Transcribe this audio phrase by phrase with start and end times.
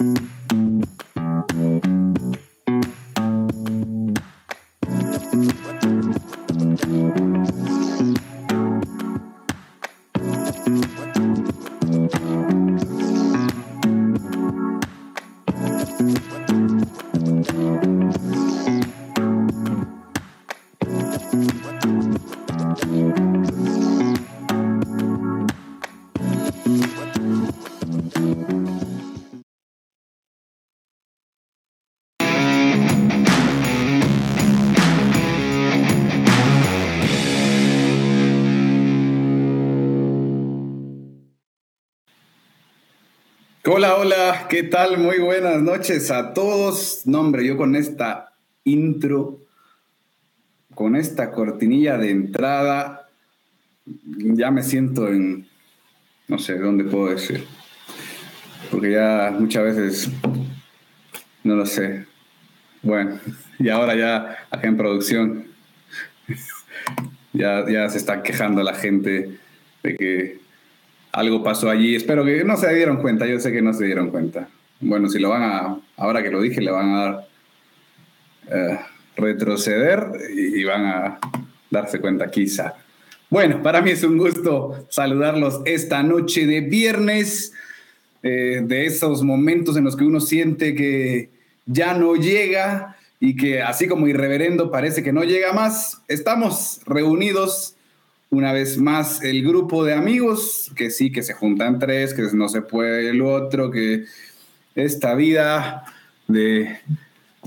[0.00, 0.57] Mm-hmm.
[43.70, 44.96] Hola, hola, ¿qué tal?
[44.96, 47.02] Muy buenas noches a todos.
[47.04, 48.32] No, hombre, yo con esta
[48.64, 49.40] intro,
[50.74, 53.10] con esta cortinilla de entrada,
[53.84, 55.46] ya me siento en,
[56.28, 57.44] no sé, ¿dónde puedo decir?
[58.70, 60.10] Porque ya muchas veces,
[61.44, 62.06] no lo sé.
[62.80, 63.20] Bueno,
[63.58, 65.44] y ahora ya acá en producción,
[67.34, 69.38] ya, ya se está quejando la gente
[69.82, 70.47] de que
[71.12, 71.94] algo pasó allí.
[71.94, 74.48] Espero que no se dieron cuenta, yo sé que no se dieron cuenta.
[74.80, 77.20] Bueno, si lo van a, ahora que lo dije, le van a
[78.50, 78.78] eh,
[79.16, 81.18] retroceder y, van a
[81.70, 82.74] darse cuenta quizá.
[83.30, 87.52] Bueno, para mí es un gusto saludarlos esta noche de viernes,
[88.22, 91.30] eh, de esos momentos en los que uno siente que
[91.66, 96.02] ya no llega y que así como irreverendo parece que no llega más.
[96.08, 97.74] Estamos reunidos
[98.30, 102.48] una vez más el grupo de amigos, que sí, que se juntan tres, que no
[102.48, 104.04] se puede el otro, que
[104.74, 105.84] esta vida
[106.26, 106.78] de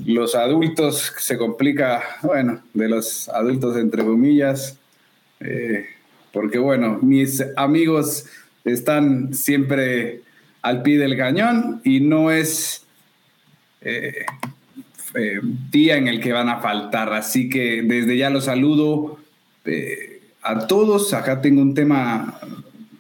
[0.06, 4.80] los adultos se complica, bueno, de los adultos entre comillas,
[5.40, 5.86] eh,
[6.34, 8.26] porque bueno, mis amigos
[8.66, 10.22] están siempre
[10.62, 12.86] al pie del cañón y no es
[13.82, 14.26] eh,
[15.14, 15.40] eh,
[15.72, 19.20] día en el que van a faltar, así que desde ya los saludo
[20.42, 21.14] a todos.
[21.14, 22.40] Acá tengo un tema,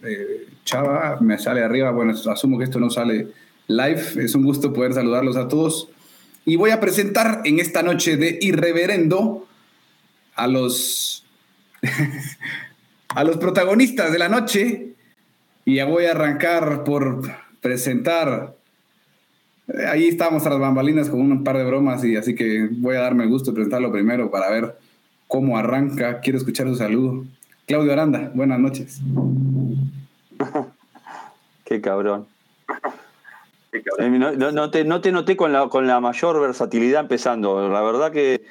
[0.03, 1.91] eh, Chava, me sale arriba.
[1.91, 3.27] Bueno, asumo que esto no sale
[3.67, 4.01] live.
[4.23, 5.89] Es un gusto poder saludarlos a todos.
[6.45, 9.47] Y voy a presentar en esta noche de Irreverendo
[10.35, 11.23] a los,
[13.09, 14.93] a los protagonistas de la noche.
[15.65, 17.21] Y ya voy a arrancar por
[17.61, 18.55] presentar.
[19.87, 23.01] Ahí estamos a las bambalinas con un par de bromas y así que voy a
[23.01, 24.75] darme el gusto de presentarlo primero para ver
[25.31, 26.19] cómo arranca.
[26.19, 27.23] Quiero escuchar su saludo.
[27.65, 28.99] Claudio Aranda, buenas noches.
[31.65, 32.27] Qué cabrón.
[33.71, 37.69] Eh, no, te, noté con la, con la mayor versatilidad empezando.
[37.69, 38.41] La verdad que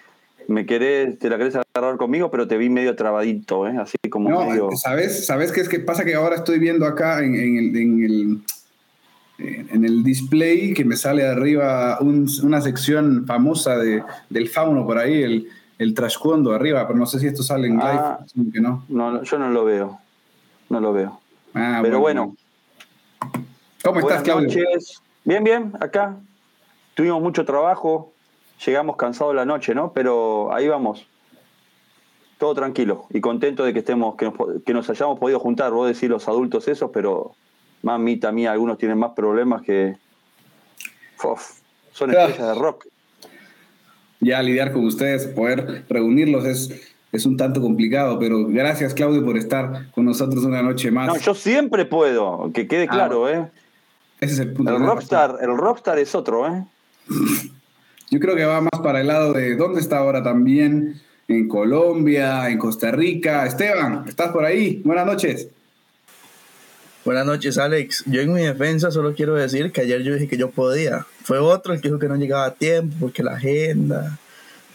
[0.49, 3.77] me querés, te la querés agarrar conmigo, pero te vi medio trabadito, ¿eh?
[3.79, 5.27] así como no, ¿sabes?
[5.27, 6.07] ¿Sabes qué es que pasa?
[6.07, 8.41] Que ahora estoy viendo acá en, el, en el,
[9.71, 15.23] en el display que me sale arriba una sección famosa de, del fauno por ahí,
[15.23, 15.49] el,
[15.81, 18.53] el trasfondo arriba, pero no sé si esto sale en live.
[18.53, 18.85] Que no.
[18.91, 19.23] no.
[19.23, 19.99] yo no lo veo.
[20.69, 21.19] No lo veo.
[21.55, 22.37] Ah, pero bueno.
[23.83, 24.63] ¿Cómo estás, Claudio?
[25.25, 26.17] Bien, bien, acá.
[26.93, 28.13] Tuvimos mucho trabajo,
[28.67, 29.95] llegamos cansados la noche, ¿no?
[29.95, 31.07] Pero ahí vamos.
[32.37, 34.35] Todo tranquilo y contento de que estemos, que nos,
[34.67, 35.73] que nos hayamos podido juntar.
[35.73, 37.33] Vos decís los adultos esos, pero
[37.81, 39.97] mamita mía, algunos tienen más problemas que.
[41.93, 42.85] son estrellas de rock
[44.21, 46.71] ya lidiar con ustedes, poder reunirlos es,
[47.13, 51.09] es un tanto complicado, pero gracias Claudio por estar con nosotros una noche más.
[51.09, 53.49] No, yo siempre puedo, que quede ah, claro, ¿eh?
[54.21, 54.77] Ese es el punto.
[54.77, 56.65] El rockstar, el rockstar es otro, ¿eh?
[58.11, 62.51] Yo creo que va más para el lado de dónde está ahora también, en Colombia,
[62.51, 63.47] en Costa Rica.
[63.47, 64.83] Esteban, ¿estás por ahí?
[64.85, 65.49] Buenas noches.
[67.03, 68.05] Buenas noches, Alex.
[68.07, 71.07] Yo en mi defensa solo quiero decir que ayer yo dije que yo podía.
[71.25, 74.19] Fue otro el que dijo que no llegaba a tiempo, porque la agenda,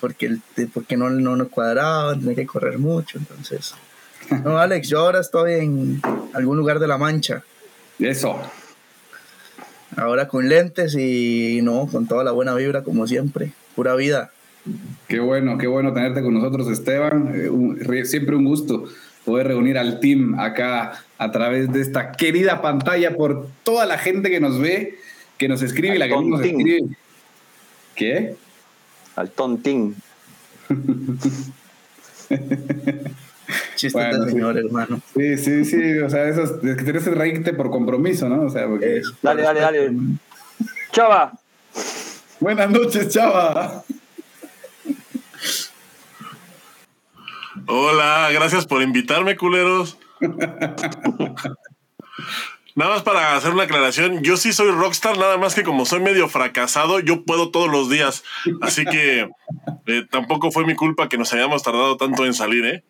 [0.01, 0.41] porque, el,
[0.73, 3.19] porque no, no nos cuadraba, tenía que correr mucho.
[3.19, 3.75] Entonces,
[4.43, 6.01] no, Alex, yo ahora estoy en
[6.33, 7.43] algún lugar de la mancha.
[7.99, 8.39] Eso.
[9.95, 13.53] Ahora con lentes y no, con toda la buena vibra como siempre.
[13.75, 14.31] Pura vida.
[15.07, 17.31] Qué bueno, qué bueno tenerte con nosotros, Esteban.
[17.35, 18.85] Eh, siempre un gusto
[19.23, 24.29] poder reunir al team acá a través de esta querida pantalla por toda la gente
[24.29, 24.99] que nos ve,
[25.37, 26.81] que nos escribe y la que nos escribe.
[27.95, 28.35] ¿Qué?
[29.15, 29.95] Al tontín.
[33.75, 34.99] Chiste bueno, señor, hermano.
[35.15, 35.99] Sí, sí, sí.
[35.99, 38.41] O sea, eso es, que tienes que reírte por compromiso, ¿no?
[38.43, 39.01] O sea, porque.
[39.21, 39.91] dale, dale, dale.
[40.91, 41.33] Chava.
[42.39, 43.83] Buenas noches, Chava.
[47.67, 49.97] Hola, gracias por invitarme, culeros.
[52.75, 56.01] Nada más para hacer una aclaración, yo sí soy rockstar, nada más que como soy
[56.01, 58.25] medio fracasado, yo puedo todos los días.
[58.59, 59.29] Así que
[59.87, 62.83] eh, tampoco fue mi culpa que nos hayamos tardado tanto en salir, ¿eh?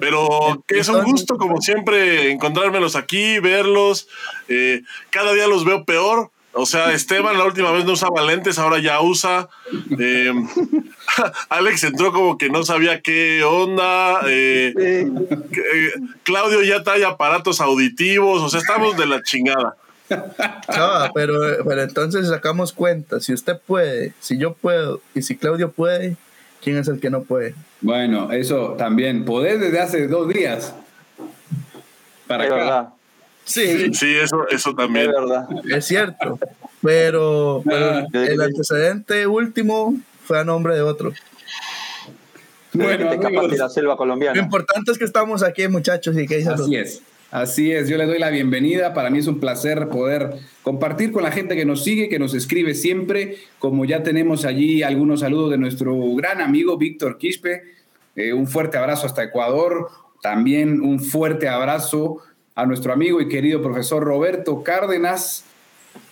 [0.00, 4.08] Pero que es un gusto, como siempre, encontrármelos aquí, verlos.
[4.48, 6.30] Eh, cada día los veo peor.
[6.54, 9.48] O sea, Esteban la última vez no usaba lentes, ahora ya usa.
[9.98, 10.32] Eh,
[11.48, 14.20] Alex entró como que no sabía qué onda.
[14.28, 15.10] Eh, eh,
[16.24, 18.42] Claudio ya trae aparatos auditivos.
[18.42, 19.76] O sea, estamos de la chingada.
[20.10, 21.34] No, pero,
[21.66, 23.20] pero entonces sacamos cuenta.
[23.20, 26.16] Si usted puede, si yo puedo y si Claudio puede,
[26.62, 27.54] ¿quién es el que no puede?
[27.80, 29.24] Bueno, eso también.
[29.24, 30.74] Poder desde hace dos días.
[32.26, 32.92] Para acá.
[33.44, 33.92] Sí.
[33.94, 35.10] Sí, eso, eso también.
[35.10, 35.48] Es verdad.
[35.70, 36.38] Es cierto.
[36.82, 39.94] Pero, pero el antecedente último
[40.24, 41.12] fue a nombre de otro.
[42.72, 44.34] Bueno, de la selva colombiana.
[44.36, 47.02] Lo importante es que estamos aquí, muchachos, y que Así es.
[47.30, 48.92] Así es, yo les doy la bienvenida.
[48.92, 52.34] Para mí es un placer poder compartir con la gente que nos sigue, que nos
[52.34, 53.38] escribe siempre.
[53.58, 57.62] Como ya tenemos allí algunos saludos de nuestro gran amigo Víctor Quispe.
[58.16, 59.88] Eh, un fuerte abrazo hasta Ecuador.
[60.20, 62.18] También un fuerte abrazo
[62.54, 65.44] a nuestro amigo y querido profesor Roberto Cárdenas,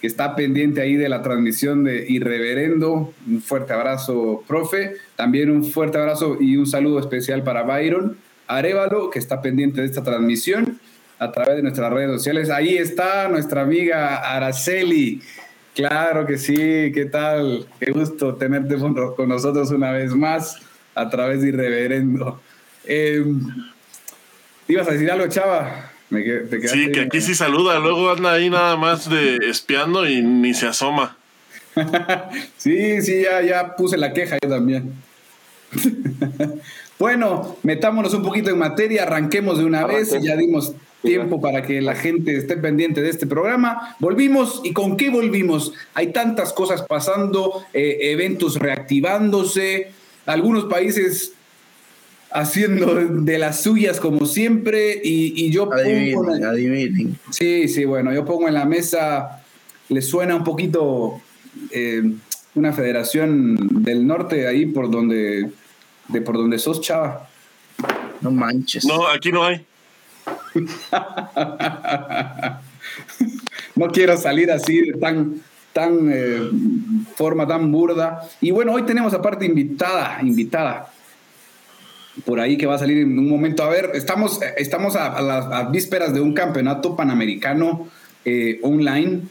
[0.01, 3.13] que está pendiente ahí de la transmisión de Irreverendo.
[3.27, 4.97] Un fuerte abrazo, profe.
[5.17, 8.17] También un fuerte abrazo y un saludo especial para Byron
[8.47, 10.81] Arevalo, que está pendiente de esta transmisión
[11.19, 12.51] a través de nuestras redes sociales.
[12.51, 15.23] Ahí está nuestra amiga Araceli.
[15.75, 16.57] Claro que sí,
[16.93, 17.67] ¿qué tal?
[17.79, 20.57] Qué gusto tenerte con nosotros una vez más
[20.95, 22.41] a través de Irreverendo.
[22.85, 23.25] Eh,
[24.67, 25.90] ¿Ibas a decir algo, Chava?
[26.11, 30.67] Sí, que aquí sí saluda, luego anda ahí nada más de espiando y ni se
[30.67, 31.17] asoma.
[32.57, 34.93] sí, sí, ya, ya puse la queja yo también.
[36.99, 41.81] bueno, metámonos un poquito en materia, arranquemos de una vez, ya dimos tiempo para que
[41.81, 43.97] la gente esté pendiente de este programa.
[44.01, 45.73] Volvimos y con qué volvimos?
[45.95, 49.93] Hay tantas cosas pasando, eh, eventos reactivándose,
[50.27, 51.35] algunos países
[52.33, 58.49] haciendo de las suyas como siempre y, yo pongo adivinen, Sí, sí, bueno, yo pongo
[58.49, 59.43] en la mesa,
[59.89, 61.21] le suena un poquito
[61.71, 62.03] eh,
[62.55, 65.51] una federación del norte ahí por donde,
[66.09, 67.29] de por donde sos, chava.
[68.21, 68.85] No manches.
[68.85, 69.65] No, aquí no hay.
[73.75, 75.43] no quiero salir así de tan
[75.73, 76.51] tan eh,
[77.15, 78.29] forma tan burda.
[78.41, 80.90] Y bueno, hoy tenemos aparte invitada, invitada
[82.25, 83.63] por ahí que va a salir en un momento.
[83.63, 87.89] A ver, estamos, estamos a, las vísperas de un campeonato panamericano
[88.25, 89.23] eh, online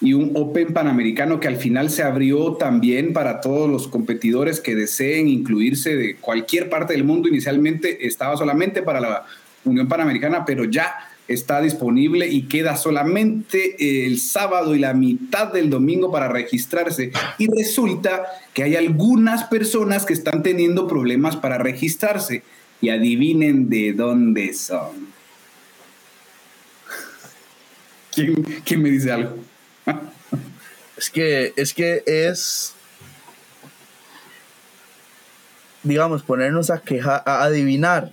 [0.00, 4.74] y un Open Panamericano que al final se abrió también para todos los competidores que
[4.74, 7.28] deseen incluirse de cualquier parte del mundo.
[7.28, 9.26] Inicialmente estaba solamente para la
[9.64, 15.70] Unión Panamericana, pero ya está disponible y queda solamente el sábado y la mitad del
[15.70, 17.12] domingo para registrarse.
[17.38, 22.42] Y resulta que hay algunas personas que están teniendo problemas para registrarse.
[22.82, 25.10] Y adivinen de dónde son.
[28.12, 29.36] ¿Quién, me dice algo?
[30.96, 32.74] es que es que es
[35.82, 38.12] digamos ponernos a quejar a adivinar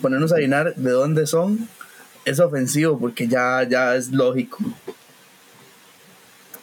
[0.00, 1.68] ponernos a adivinar de dónde son
[2.24, 4.58] es ofensivo porque ya, ya es lógico.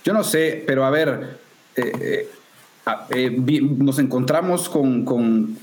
[0.03, 1.39] Yo no sé, pero a ver,
[1.75, 2.29] eh, eh,
[3.11, 5.57] eh, nos encontramos con,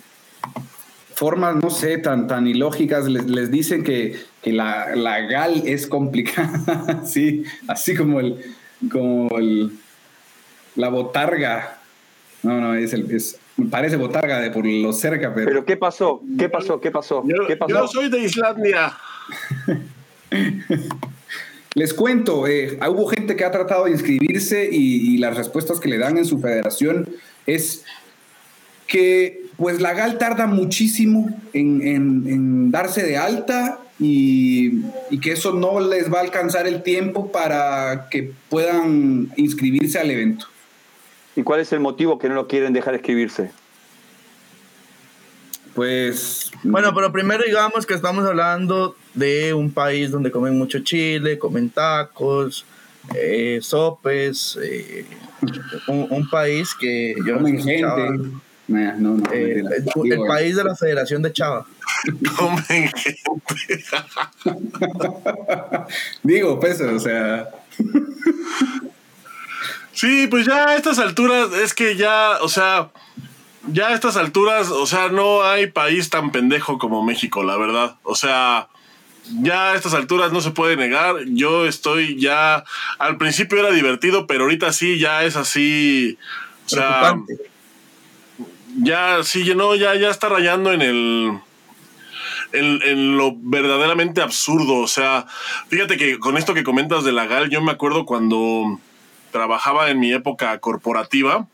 [1.15, 3.07] formas, no sé, tan, tan ilógicas.
[3.09, 8.41] Les, dicen que, la, GAL es complicada, sí, así como el,
[8.91, 9.73] como el,
[10.77, 11.79] la botarga.
[12.43, 15.47] No, no, es el, es, parece botarga de por lo cerca, pero.
[15.47, 16.21] ¿Pero qué pasó?
[16.39, 16.81] ¿Qué pasó?
[16.81, 17.25] ¿Qué pasó?
[17.47, 17.73] ¿Qué pasó?
[17.73, 18.93] Yo soy de Islandia.
[21.75, 25.99] Les cuento, eh, hubo gente que ha tratado de inscribirse y, las respuestas que le
[25.99, 27.07] dan en su federación
[27.47, 27.85] es
[28.87, 35.81] que pues la GAL tarda muchísimo en, darse de alta y, y, que eso no
[35.81, 40.47] les va a alcanzar el tiempo para que puedan inscribirse al evento.
[41.37, 43.51] ¿Y cuál es el motivo que no lo quieren dejar escribirse?
[45.75, 46.51] Pues.
[46.63, 51.69] Bueno, pero primero digamos que estamos hablando de un país donde comen mucho chile, comen
[51.69, 52.65] tacos,
[53.15, 55.05] eh, sopes, eh,
[55.89, 58.43] un, país que yo comen gente.
[58.69, 59.63] Eh,
[60.05, 61.67] el, país de la Federación de Chava.
[62.37, 63.21] Comen gente.
[66.23, 67.49] Digo, peso, o sea.
[69.97, 72.91] Sí, pues ya a estas alturas es que ya, o sea,
[73.73, 77.97] ya a estas alturas, o sea, no hay país tan pendejo como México, la verdad.
[78.03, 78.69] O sea,
[79.41, 81.17] ya a estas alturas no se puede negar.
[81.29, 82.63] Yo estoy ya.
[82.99, 86.19] Al principio era divertido, pero ahorita sí ya es así.
[86.67, 87.17] O sea.
[88.77, 91.39] Ya, sí, no, ya, ya está rayando en el.
[92.53, 94.75] En, en, lo verdaderamente absurdo.
[94.75, 95.25] O sea,
[95.69, 98.79] fíjate que con esto que comentas de la GAL, yo me acuerdo cuando
[99.31, 101.47] trabajaba en mi época corporativa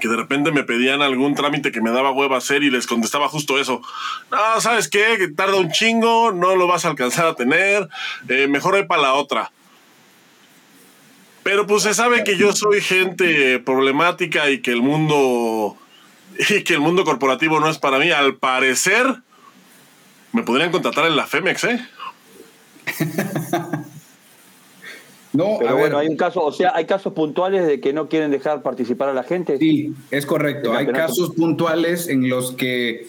[0.00, 3.28] que de repente me pedían algún trámite que me daba hueva hacer y les contestaba
[3.28, 3.82] justo eso.
[4.30, 5.28] No, ¿sabes qué?
[5.36, 7.88] Tarda un chingo, no lo vas a alcanzar a tener,
[8.28, 9.52] eh, mejor hay para la otra.
[11.42, 15.76] Pero pues se sabe que yo soy gente problemática y que el mundo
[16.50, 18.10] y que el mundo corporativo no es para mí.
[18.10, 19.22] Al parecer,
[20.32, 21.88] me podrían contratar en la Femex, ¿eh?
[25.32, 28.30] No, Pero bueno, hay un caso, o sea, hay casos puntuales de que no quieren
[28.30, 29.56] dejar participar a la gente.
[29.58, 30.74] Sí, es correcto.
[30.74, 33.08] Hay casos puntuales en los que,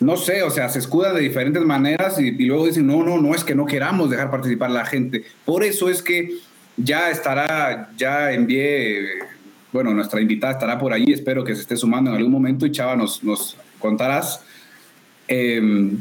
[0.00, 3.34] no sé, o sea, se escudan de diferentes maneras y, luego dicen, no, no, no
[3.34, 5.24] es que no queramos dejar participar a la gente.
[5.46, 6.36] Por eso es que
[6.76, 9.00] ya estará, ya envié,
[9.72, 12.72] bueno, nuestra invitada estará por allí, espero que se esté sumando en algún momento y
[12.72, 14.42] Chava nos, nos contarás.
[15.26, 15.96] Eh,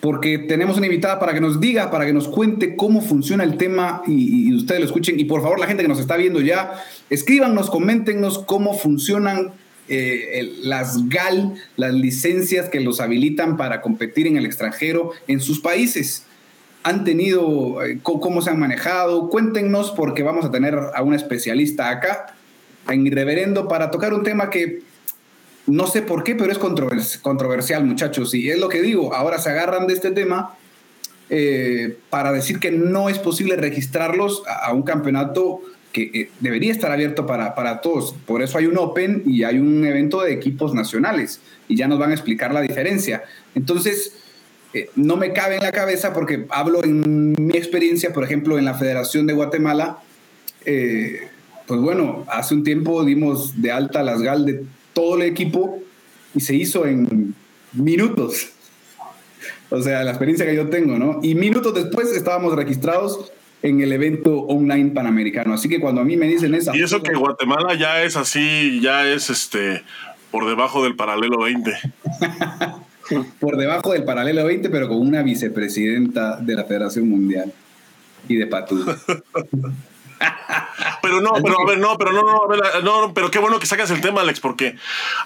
[0.00, 3.56] porque tenemos una invitada para que nos diga, para que nos cuente cómo funciona el
[3.56, 5.18] tema y, ustedes lo escuchen.
[5.18, 9.52] Y por favor, la gente que nos está viendo ya, escríbanos, coméntenos cómo funcionan
[9.88, 15.60] eh, las GAL, las licencias que los habilitan para competir en el extranjero en sus
[15.60, 16.24] países.
[16.84, 19.28] ¿Han tenido, eh, cómo se han manejado?
[19.28, 22.34] Cuéntenos porque vamos a tener a una especialista acá
[22.88, 24.82] en Irreverendo para tocar un tema que
[25.68, 28.34] no sé por qué, pero es controversial, muchachos.
[28.34, 30.56] Y es lo que digo, ahora se agarran de este tema
[31.28, 35.60] eh, para decir que no es posible registrarlos a, un campeonato
[35.92, 38.14] que eh, debería estar abierto para, para, todos.
[38.26, 41.40] Por eso hay un Open y hay un evento de equipos nacionales.
[41.68, 43.24] Y ya nos van a explicar la diferencia.
[43.54, 44.14] Entonces,
[44.72, 48.64] eh, no me cabe en la cabeza porque hablo en mi experiencia, por ejemplo, en
[48.64, 49.98] la Federación de Guatemala.
[50.64, 54.64] pues bueno, hace un tiempo dimos de alta las GAL de
[54.98, 55.78] todo el equipo
[56.34, 57.32] y se hizo en
[57.72, 58.48] minutos.
[59.70, 61.20] O sea, la experiencia que yo tengo, ¿no?
[61.22, 63.30] Y minutos después estábamos registrados
[63.62, 65.54] en el evento online panamericano.
[65.54, 66.76] Así que cuando a mí me dicen esa...
[66.76, 69.84] Y eso que Guatemala ya es así, ya es este
[70.32, 71.72] por debajo del paralelo 20.
[73.38, 77.52] por debajo del paralelo 20, pero con una vicepresidenta de la Federación Mundial
[78.26, 78.84] y de Patú.
[81.02, 83.90] Pero no, pero a ver, no, pero no, no, no, pero qué bueno que sacas
[83.90, 84.76] el tema, Alex, porque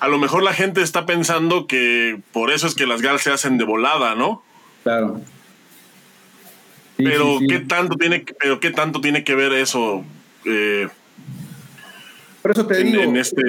[0.01, 3.33] a lo mejor la gente está pensando que por eso es que las GAL se
[3.33, 4.43] hacen de volada, ¿no?
[4.83, 5.21] Claro.
[6.97, 10.05] pero qué tanto tiene, pero qué tanto tiene que ver eso.
[10.45, 10.89] Eh,
[12.43, 13.03] por eso te digo.
[13.03, 13.43] En este.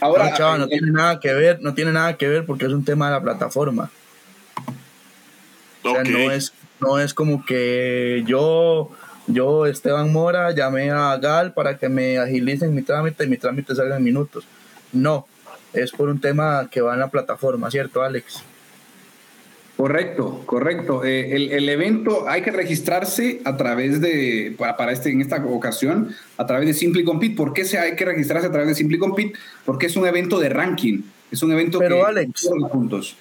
[0.00, 2.84] Ahora, no, no tiene nada que ver, no tiene nada que ver porque es un
[2.84, 3.90] tema de la plataforma.
[5.82, 8.90] O sea, no es, no es como que yo
[9.26, 13.74] yo, Esteban Mora, llamé a Gal para que me agilicen mi trámite y mi trámite
[13.74, 14.46] salga en minutos.
[14.92, 15.26] No,
[15.72, 18.42] es por un tema que va en la plataforma, ¿cierto, Alex?
[19.76, 21.04] Correcto, correcto.
[21.04, 26.46] Eh, el, evento hay que registrarse a través de, para, este, en esta ocasión, a
[26.46, 27.34] través de Simply Compete.
[27.34, 29.32] ¿Por qué se hay que registrarse a través de Simply Compete?
[29.64, 31.02] Porque es un evento de ranking.
[31.32, 33.16] Es un evento Pero que Alex, puntos.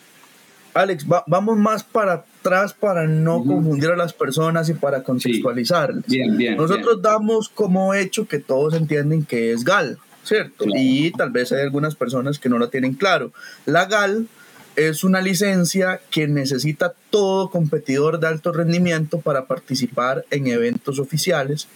[0.74, 5.94] Alex, vamos más para atrás para no confundir a las personas y para contextualizar.
[6.08, 6.58] Bien, bien.
[6.58, 10.66] Nosotros damos como hecho que todos entienden que es GAL, ¿cierto?
[10.68, 13.32] Y tal vez hay algunas personas que no lo tienen claro.
[13.66, 14.28] La GAL
[14.76, 21.68] es una licencia que necesita todo competidor de alto rendimiento para participar en eventos oficiales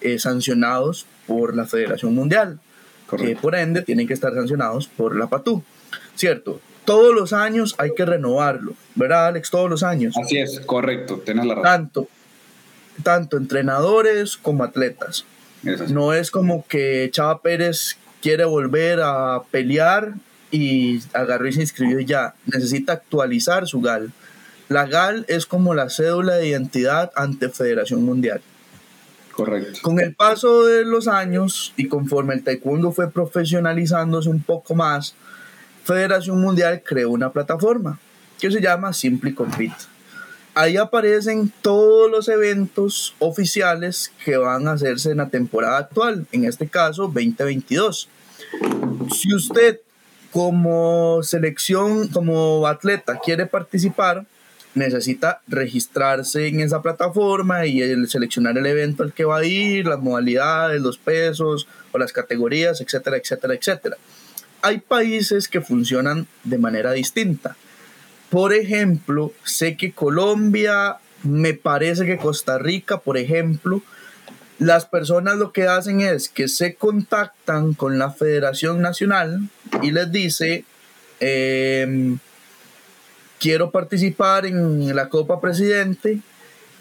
[0.00, 2.58] eh, sancionados por la Federación Mundial,
[3.16, 5.62] que por ende tienen que estar sancionados por la PATU,
[6.16, 6.60] ¿cierto?
[6.84, 9.50] Todos los años hay que renovarlo, ¿verdad, Alex?
[9.50, 10.14] Todos los años.
[10.16, 11.64] Así es, correcto, tenés la razón.
[11.64, 12.08] Tanto,
[13.02, 15.24] tanto entrenadores como atletas.
[15.88, 20.14] no es como que Chava Pérez quiere volver a pelear
[20.50, 22.34] y agarró y se inscribió ya.
[22.46, 24.12] Necesita actualizar su GAL.
[24.68, 28.40] La GAL es como la cédula de identidad ante Federación Mundial.
[29.32, 29.80] Correcto.
[29.82, 35.14] Con el paso de los años y conforme el taekwondo fue profesionalizándose un poco más,
[35.84, 37.98] Federación Mundial creó una plataforma
[38.38, 39.74] que se llama Simply Compete.
[40.54, 46.44] Ahí aparecen todos los eventos oficiales que van a hacerse en la temporada actual, en
[46.44, 48.08] este caso 2022.
[49.14, 49.80] Si usted
[50.30, 54.26] como selección, como atleta quiere participar,
[54.74, 60.00] necesita registrarse en esa plataforma y seleccionar el evento al que va a ir, las
[60.00, 63.96] modalidades, los pesos o las categorías, etcétera, etcétera, etcétera
[64.62, 67.56] hay países que funcionan de manera distinta.
[68.30, 73.82] Por ejemplo, sé que Colombia, me parece que Costa Rica, por ejemplo,
[74.58, 79.48] las personas lo que hacen es que se contactan con la Federación Nacional
[79.82, 80.64] y les dice,
[81.20, 82.18] em,
[83.40, 86.20] quiero participar en la Copa Presidente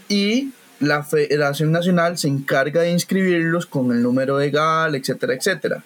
[0.08, 5.84] y la Federación Nacional se encarga de inscribirlos con el número legal, etcétera, etcétera.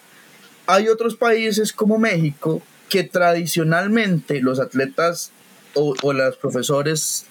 [0.68, 5.32] Hay otros países como México que tradicionalmente los atletas
[5.74, 7.26] o, o los profesores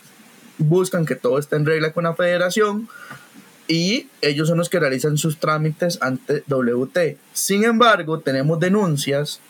[0.59, 2.89] buscan que todo esté en regla con la federación
[3.67, 7.17] y ellos son los que realizan sus trámites ante WT.
[7.33, 9.41] Sin embargo, tenemos denuncias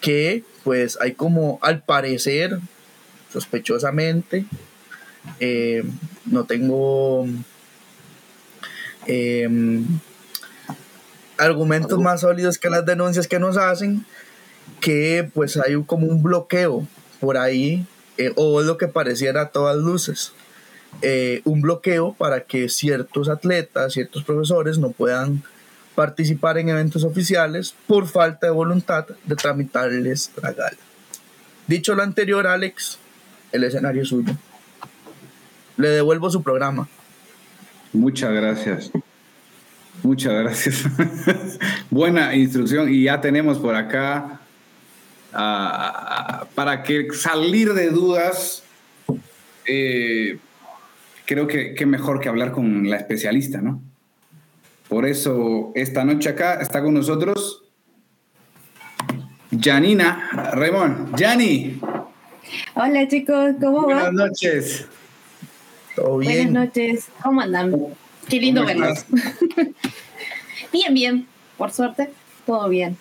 [0.00, 2.58] que pues hay como al parecer,
[3.32, 4.44] sospechosamente,
[5.40, 5.84] eh,
[6.26, 7.26] no tengo
[9.06, 9.84] em,
[11.38, 14.04] argumentos más sólidos que las denuncias que nos hacen,
[14.80, 16.86] que pues hay como un bloqueo
[17.20, 17.86] por ahí,
[18.18, 20.32] eh, o es lo que pareciera a todas luces.
[21.02, 25.42] Eh, un bloqueo para que ciertos atletas, ciertos profesores no puedan
[25.94, 30.76] participar en eventos oficiales por falta de voluntad de tramitarles la gala.
[31.66, 32.98] Dicho lo anterior, Alex,
[33.52, 34.34] el escenario es suyo.
[35.76, 36.88] Le devuelvo su programa.
[37.92, 38.90] Muchas gracias.
[40.02, 40.84] Muchas gracias.
[41.90, 44.40] Buena instrucción y ya tenemos por acá
[45.32, 48.62] ah, para que salir de dudas.
[49.66, 50.38] Eh,
[51.24, 53.82] creo que, qué mejor que hablar con la especialista, ¿no?
[54.88, 57.64] Por eso esta noche acá está con nosotros
[59.60, 61.18] Janina Raymond.
[61.18, 61.80] Jani.
[62.74, 64.86] Hola chicos, ¿cómo Buenas noches.
[65.96, 66.52] ¿Todo bien?
[66.52, 67.74] Buenas noches, ¿cómo andan?
[68.28, 69.04] Qué lindo ¿Cómo verlos.
[70.72, 72.10] bien, bien, por suerte,
[72.44, 72.96] todo bien.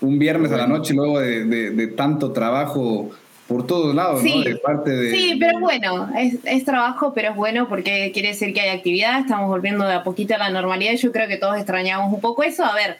[0.00, 3.10] Un viernes a la noche luego de, de- de tanto trabajo
[3.48, 4.28] por todos lados, ¿no?
[4.28, 4.42] Sí.
[4.44, 5.10] De parte de...
[5.10, 9.20] Sí, pero bueno, es, es trabajo, pero es bueno porque quiere decir que hay actividad,
[9.20, 12.20] estamos volviendo de a poquito a la normalidad y yo creo que todos extrañamos un
[12.20, 12.64] poco eso.
[12.64, 12.98] A ver,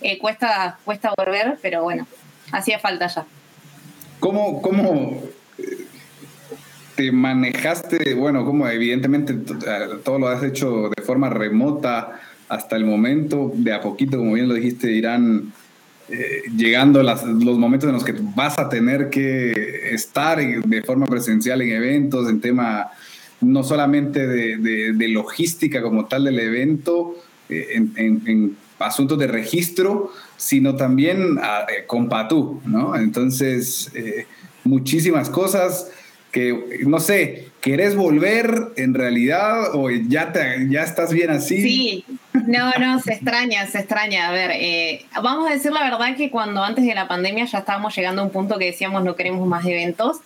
[0.00, 2.06] eh, cuesta, cuesta volver, pero bueno,
[2.50, 3.26] hacía falta ya.
[4.20, 5.22] ¿Cómo, cómo
[6.94, 8.14] te manejaste?
[8.14, 13.72] Bueno, como evidentemente eh, todo lo has hecho de forma remota hasta el momento, de
[13.72, 15.52] a poquito, como bien lo dijiste, irán
[16.08, 21.06] eh, llegando las- los momentos en los que vas a tener que estar de forma
[21.06, 22.88] presencial en eventos, en tema
[23.40, 27.16] no solamente de, logística como tal del evento,
[27.48, 32.94] eh, en, asuntos de registro, sino también ah, con Patú, ¿no?
[32.96, 33.90] Entonces,
[34.62, 35.90] muchísimas cosas
[36.34, 41.62] que, no sé, ¿querés volver en realidad o ya, te, ya estás bien así?
[41.62, 44.28] Sí, no, no, se extraña, se extraña.
[44.28, 47.58] A ver, eh, vamos a decir la verdad que cuando antes de la pandemia ya
[47.58, 50.18] estábamos llegando a un punto que decíamos no queremos más eventos,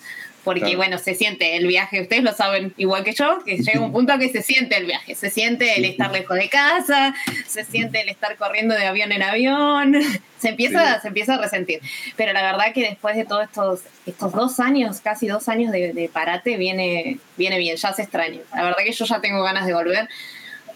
[0.48, 0.76] porque Claro.
[0.78, 4.18] bueno, se siente el viaje, ustedes lo saben igual que yo, que llega un punto
[4.18, 7.14] que se siente el viaje, se siente el estar lejos de casa,
[7.46, 9.94] se siente el estar corriendo de avión en avión,
[10.40, 11.00] se empieza, Sí.
[11.02, 11.80] se empieza a resentir.
[12.16, 15.92] Pero la verdad que después de todos estos, estos dos años, casi dos años de,
[15.92, 18.40] de parate, viene, viene bien, ya se extraña.
[18.54, 20.08] La verdad que yo ya tengo ganas de volver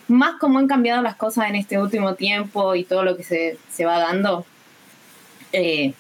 [0.09, 3.57] más como han cambiado las cosas en este último tiempo y todo lo que se,
[3.73, 4.45] se va dando,
[5.53, 5.95] eh,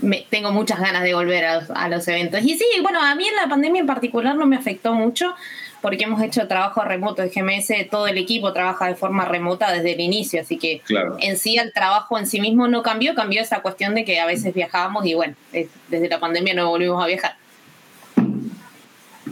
[0.00, 2.42] me- tengo muchas ganas de volver a, los- a los eventos.
[2.42, 5.34] Y sí, bueno, a mí en la pandemia en particular no me afectó mucho
[5.80, 9.92] porque hemos hecho trabajo remoto de GMS, todo el equipo trabaja de forma remota desde
[9.92, 11.16] el inicio, así que Claro.
[11.20, 14.26] en sí el trabajo en sí mismo no cambió, cambió esa cuestión de que a
[14.26, 17.36] veces viajábamos y bueno, eh, desde la pandemia no volvimos a viajar.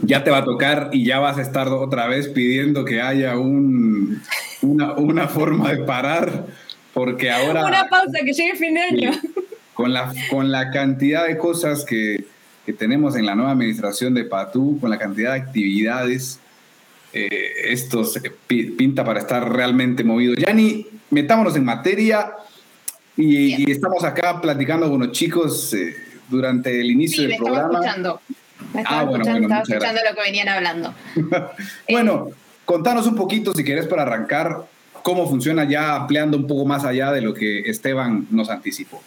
[0.03, 3.37] ya te va a tocar y ya vas a estar otra vez pidiendo que haya
[3.37, 4.21] un,
[4.61, 6.45] una, una forma de parar,
[6.93, 9.11] porque ahora Una pausa, que llegue fin de año.
[9.77, 12.25] Con la, con la cantidad de cosas que,
[12.65, 16.39] que tenemos en la nueva administración de Patú, con la cantidad de actividades,
[17.13, 17.29] eh,
[17.65, 20.33] esto se pinta para estar realmente movido.
[20.33, 22.31] Yani, metámonos en materia
[23.15, 25.95] y, estamos acá platicando con los chicos eh,
[26.27, 27.73] durante el inicio Sí, del programa.
[27.73, 28.21] escuchando.
[28.73, 30.95] Me estaba Ah, bueno, escuchando, bueno, estaba escuchando lo que venían hablando.
[31.91, 32.29] Bueno,
[32.65, 34.65] contanos un poquito, si querés, para arrancar,
[35.03, 39.03] cómo funciona ya ampliando un poco más allá de lo que Esteban nos anticipó.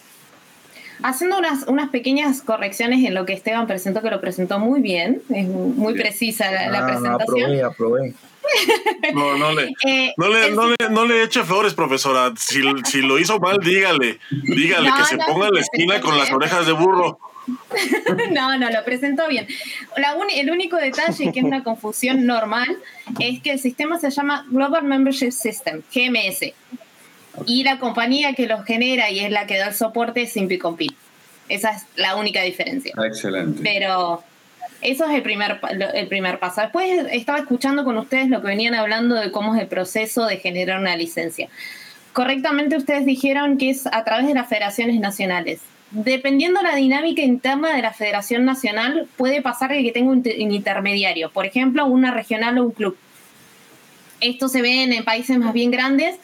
[1.03, 5.21] Haciendo unas, unas pequeñas correcciones en lo que Esteban presentó, que lo presentó muy bien,
[5.33, 6.87] es muy precisa la, la Ah, no,
[7.17, 7.41] presentación.
[7.43, 8.13] aprobé, aprobé.
[9.13, 12.33] No, no le, Eh, no le, el- no le, no le eche flores, profesora.
[12.37, 14.19] Si, si lo hizo mal, dígale.
[14.29, 17.19] Dígale No, que se no, ponga en la esquina con las orejas de burro.
[18.31, 19.47] no, no, lo presentó bien.
[19.97, 22.67] La uni- el único detalle que es una confusión normal
[23.19, 26.53] es que el sistema se llama Global Membership System, GMS.
[27.45, 30.57] Y la compañía que lo genera y es la que da el soporte es Simpi
[30.57, 30.95] Compete.
[31.49, 32.93] Esa es la única diferencia.
[33.03, 33.61] Excelente.
[33.63, 34.23] Pero,
[34.81, 35.59] Eso es el primer,
[35.93, 36.61] el primer paso.
[36.61, 40.37] Después estaba escuchando con ustedes lo que venían hablando de cómo es el proceso de
[40.37, 41.49] generar una licencia.
[42.13, 45.61] Correctamente ustedes dijeron que es a través de las federaciones nacionales.
[45.91, 51.45] Dependiendo la dinámica interna de la federación nacional, puede pasar que tenga un, intermediario, por
[51.45, 52.97] ejemplo, una regional o un club.
[54.21, 56.15] Esto se ve en países más bien grandes,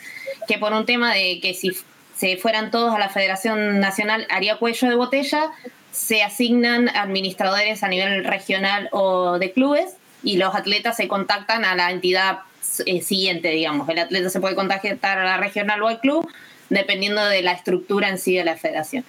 [0.48, 1.72] que por un tema de que si
[2.16, 5.52] se fueran todos a la Federación Nacional haría cuello de botella,
[5.92, 11.76] se asignan administradores a nivel regional o de clubes y los atletas se contactan a
[11.76, 12.40] la entidad
[12.86, 13.88] eh, siguiente, digamos.
[13.90, 16.28] El atleta se puede contactar a la regional o al club
[16.70, 19.06] dependiendo de la estructura en sí de la federación.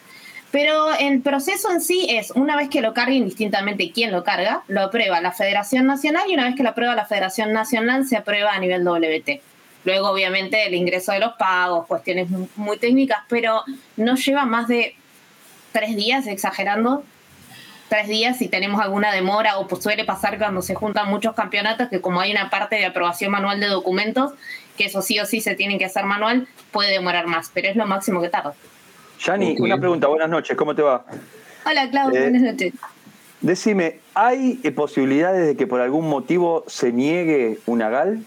[0.51, 4.63] Pero el proceso en sí es, una vez que lo carga, indistintamente quién lo carga,
[4.69, 8.17] lo aprueba la Federación Nacional y una vez que lo aprueba la Federación Nacional se
[8.17, 9.43] aprueba a nivel WT.
[9.85, 13.63] Luego, obviamente, el ingreso de los pagos, cuestiones muy técnicas, pero
[13.97, 14.95] no lleva más de
[15.73, 17.05] tres días, exagerando,
[17.89, 21.89] tres días si tenemos alguna demora o pues suele pasar cuando se juntan muchos campeonatos
[21.89, 24.33] que como hay una parte de aprobación manual de documentos,
[24.77, 27.77] que eso sí o sí se tienen que hacer manual, puede demorar más, pero es
[27.77, 28.55] lo máximo que tarda.
[29.25, 31.05] Yani, una pregunta, buenas noches, ¿cómo te va?
[31.65, 32.73] Hola Claudio, eh, buenas noches.
[33.41, 38.25] Decime, ¿hay posibilidades de que por algún motivo se niegue una GAL?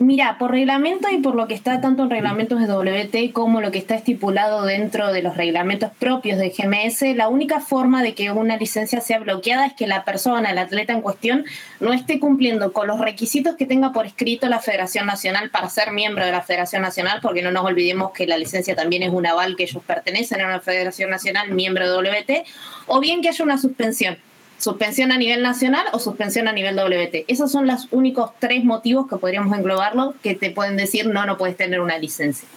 [0.00, 3.70] Mira, por reglamento y por lo que está tanto en reglamentos de WT como lo
[3.70, 8.32] que está estipulado dentro de los reglamentos propios de GMS, la única forma de que
[8.32, 11.44] una licencia sea bloqueada es que la persona, el atleta en cuestión,
[11.78, 15.92] no esté cumpliendo con los requisitos que tenga por escrito la Federación Nacional para ser
[15.92, 19.26] miembro de la Federación Nacional, porque no nos olvidemos que la licencia también es un
[19.28, 22.44] aval que ellos pertenecen a una Federación Nacional, miembro de WT,
[22.88, 24.18] o bien que haya una suspensión
[24.64, 27.26] suspensión a nivel nacional o suspensión a nivel WT.
[27.28, 31.36] Esos son los únicos tres motivos que podríamos englobarlo que te pueden decir no, no
[31.36, 32.48] puedes tener una licencia.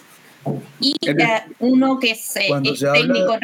[0.80, 2.48] Y eh, uno que es, eh,
[2.94, 3.36] técnico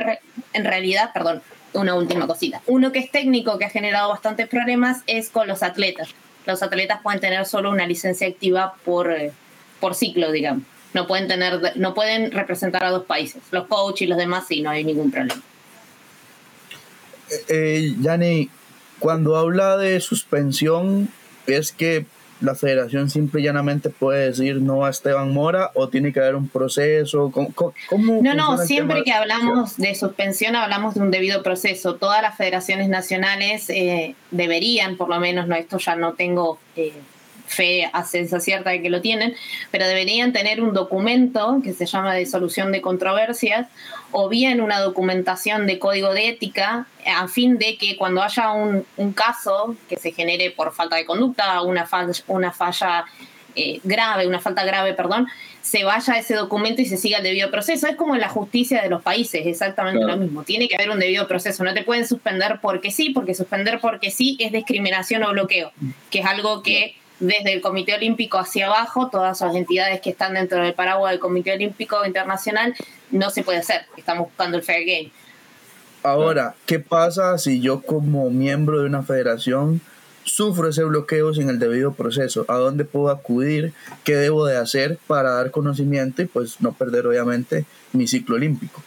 [0.54, 1.42] en, realidad, perdón,
[1.74, 2.62] una última cosita.
[2.66, 6.08] Uno que es técnico que ha generado bastantes problemas es con los atletas.
[6.46, 9.32] Los atletas pueden tener solo una licencia activa por, eh,
[9.78, 10.62] por ciclo, digamos.
[10.94, 13.42] No pueden tener, no pueden representar a dos países.
[13.50, 15.42] Los coaches y los demás sí, no hay ningún problema
[17.48, 18.50] eh, Yani,
[18.98, 21.08] cuando habla de suspensión,
[21.46, 22.06] es que
[22.40, 26.34] la federación simple y llanamente puede decir no a Esteban Mora o tiene que haber
[26.34, 27.30] un proceso?
[27.30, 31.96] ¿Cómo, no, no, siempre que hablamos de suspensión hablamos de un debido proceso.
[31.96, 36.92] Todas las federaciones nacionales eh, deberían, por lo menos, no esto ya no tengo eh,
[37.46, 39.34] fe a ciencia cierta de que lo tienen,
[39.70, 43.68] pero deberían tener un documento que se llama de solución de controversias
[44.10, 48.84] o bien una documentación de código de ética a fin de que cuando haya un,
[49.14, 53.04] caso que se genere por falta de conducta, una falla, una falla
[53.54, 55.28] eh, grave, una falta grave, perdón,
[55.62, 57.86] se vaya a ese documento y se siga el debido proceso.
[57.86, 60.42] Es como en la justicia de los países, exactamente lo mismo.
[60.42, 61.64] Tiene que haber un debido proceso.
[61.64, 65.72] No te pueden suspender porque sí, porque suspender porque sí es discriminación o bloqueo,
[66.10, 70.34] que es algo que desde el Comité Olímpico hacia abajo, todas las entidades que están
[70.34, 72.74] dentro del paraguas del Comité Olímpico Internacional,
[73.10, 73.86] no se puede hacer.
[73.96, 75.12] Estamos buscando el fair game.
[76.02, 79.80] Ahora, ¿qué pasa si yo como miembro de una federación
[80.24, 82.44] sufro ese bloqueo sin el debido proceso?
[82.48, 83.72] ¿A dónde puedo acudir?
[84.04, 88.82] ¿Qué debo de hacer para dar conocimiento y pues no perder obviamente mi ciclo olímpico?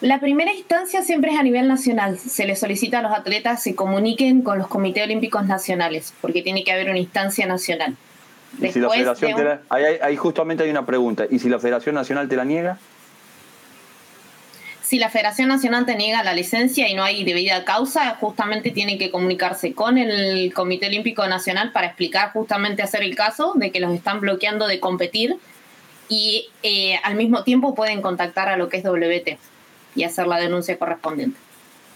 [0.00, 2.18] La primera instancia siempre es a nivel nacional.
[2.18, 6.64] Se les solicita a los atletas se comuniquen con los comités olímpicos nacionales, porque tiene
[6.64, 7.96] que haber una instancia nacional.
[8.58, 11.26] si la federación ahí, justamente hay una pregunta.
[11.30, 12.78] ¿Y si la Federación Nacional te la niega?
[14.80, 18.96] Si la Federación Nacional te niega la licencia y no hay debida causa, justamente tiene
[18.96, 23.80] que comunicarse con el Comité Olímpico Nacional para explicar justamente hacer el caso de que
[23.80, 25.36] los están bloqueando de competir
[26.08, 29.38] y eh, al mismo tiempo pueden contactar a lo que es WT
[29.94, 31.38] y hacer la denuncia correspondiente.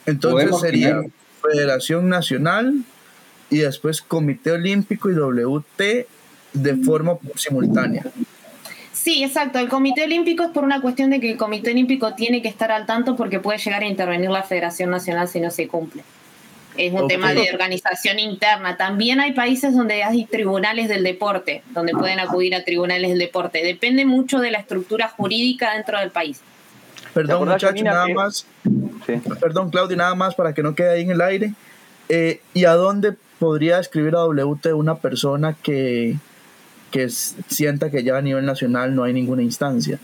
[0.06, 1.02] Entonces sería
[1.42, 2.74] Federación Nacional
[3.50, 6.06] y después Comité Olímpico y WT
[6.52, 8.04] de forma simultánea.
[8.92, 9.58] Sí, exacto.
[9.58, 12.72] El Comité Olímpico es por una cuestión de que el Comité Olímpico tiene que estar
[12.72, 16.02] al tanto porque puede llegar a intervenir la Federación Nacional si no se cumple.
[16.76, 18.76] Es un tema de organización interna.
[18.76, 23.62] También hay países donde hay tribunales del deporte, donde pueden acudir a tribunales del deporte.
[23.62, 26.40] Depende mucho de la estructura jurídica dentro del país.
[27.14, 28.46] Perdón, muchachos, nada más.
[29.40, 31.54] Perdón, Claudio, nada más para que no quede ahí en el aire.
[32.08, 36.16] Eh, ¿Y a dónde podría escribir a WT una persona que,
[36.90, 39.98] que sienta que ya a nivel nacional no hay ninguna instancia?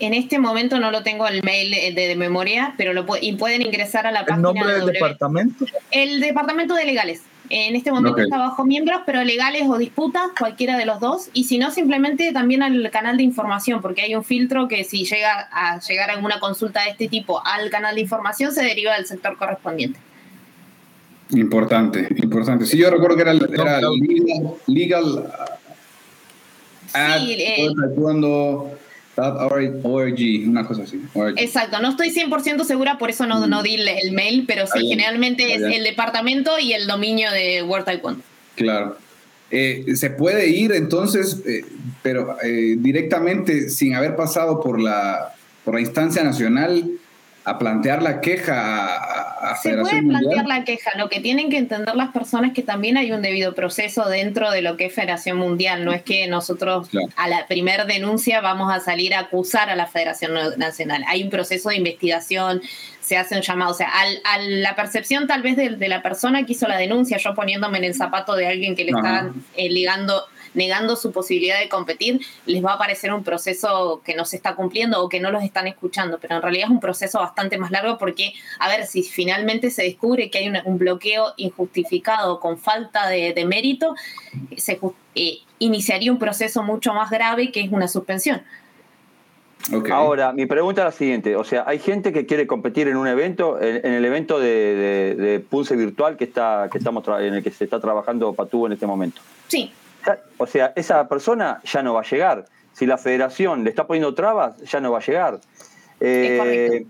[0.00, 4.06] En este momento no lo tengo el mail de, memoria, pero lo y pueden ingresar
[4.06, 4.36] a la página.
[4.36, 5.66] ¿El nombre del departamento?
[5.90, 7.22] El departamento de legales.
[7.50, 11.28] En este momento está bajo miembros, pero legales o disputas, cualquiera de los dos.
[11.34, 15.04] Y si no, simplemente también al canal de información, porque hay un filtro que si
[15.04, 19.06] llega a llegar alguna consulta de este tipo al canal de información, se deriva del
[19.06, 20.00] sector correspondiente.
[21.30, 22.66] Importante, importante.
[22.66, 25.32] Sí, yo recuerdo que era, era legal, legal
[26.94, 27.68] Sí, eh,
[29.16, 31.00] org, una cosa así.
[31.14, 31.34] org.
[31.36, 34.86] Exacto, no estoy 100% segura, por eso no, no di el, el mail, pero sí,
[34.88, 38.22] generalmente es el departamento y el dominio de World Taekwondo.
[38.56, 38.96] Claro.
[39.50, 41.64] Eh, se puede ir entonces, eh,
[42.02, 46.90] pero eh, directamente sin haber pasado por la, por la instancia nacional
[47.44, 50.48] a plantear la queja a, a- Se puede plantear Mundial.
[50.48, 53.54] la queja, lo que tienen que entender las personas es que también hay un debido
[53.54, 57.08] proceso dentro de lo que es Federación Mundial, no es que nosotros Claro.
[57.16, 61.30] a la primer denuncia vamos a salir a acusar a la Federación Nacional, hay un
[61.30, 62.62] proceso de investigación,
[63.00, 66.02] se hace un llamado, o sea, al- a la percepción tal vez de, de la
[66.02, 69.26] persona que hizo la denuncia, yo poniéndome en el zapato de alguien que le Ajá.
[69.26, 74.14] está eh, ligando negando su posibilidad de competir, les va a parecer un proceso que
[74.14, 76.80] no se está cumpliendo o que no los están escuchando, pero en realidad es un
[76.80, 81.34] proceso bastante más largo porque, a ver, si finalmente se descubre que hay un bloqueo
[81.36, 83.94] injustificado con falta de, de mérito,
[84.56, 84.80] se
[85.14, 88.42] eh, iniciaría un proceso mucho más grave que es una suspensión.
[89.90, 91.36] Ahora, mi pregunta es la siguiente.
[91.36, 94.46] O sea, hay gente que quiere competir en un evento, en, en el evento de,
[94.46, 98.34] de, de Pulse Virtual que está, que estamos tra- en el que se está trabajando
[98.34, 99.22] Patú en este momento.
[99.48, 99.72] Sí,
[100.38, 102.46] O sea, esa persona ya no va a llegar.
[102.72, 105.40] Si la federación le está poniendo trabas, ya no va a llegar.
[106.00, 106.86] Eh,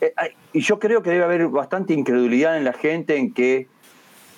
[0.00, 0.12] eh,
[0.52, 3.68] y yo creo que debe haber bastante incredulidad en la gente en que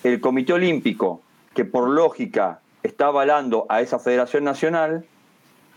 [0.02, 1.22] el Comité Olímpico,
[1.54, 5.04] que por lógica está avalando a esa federación nacional,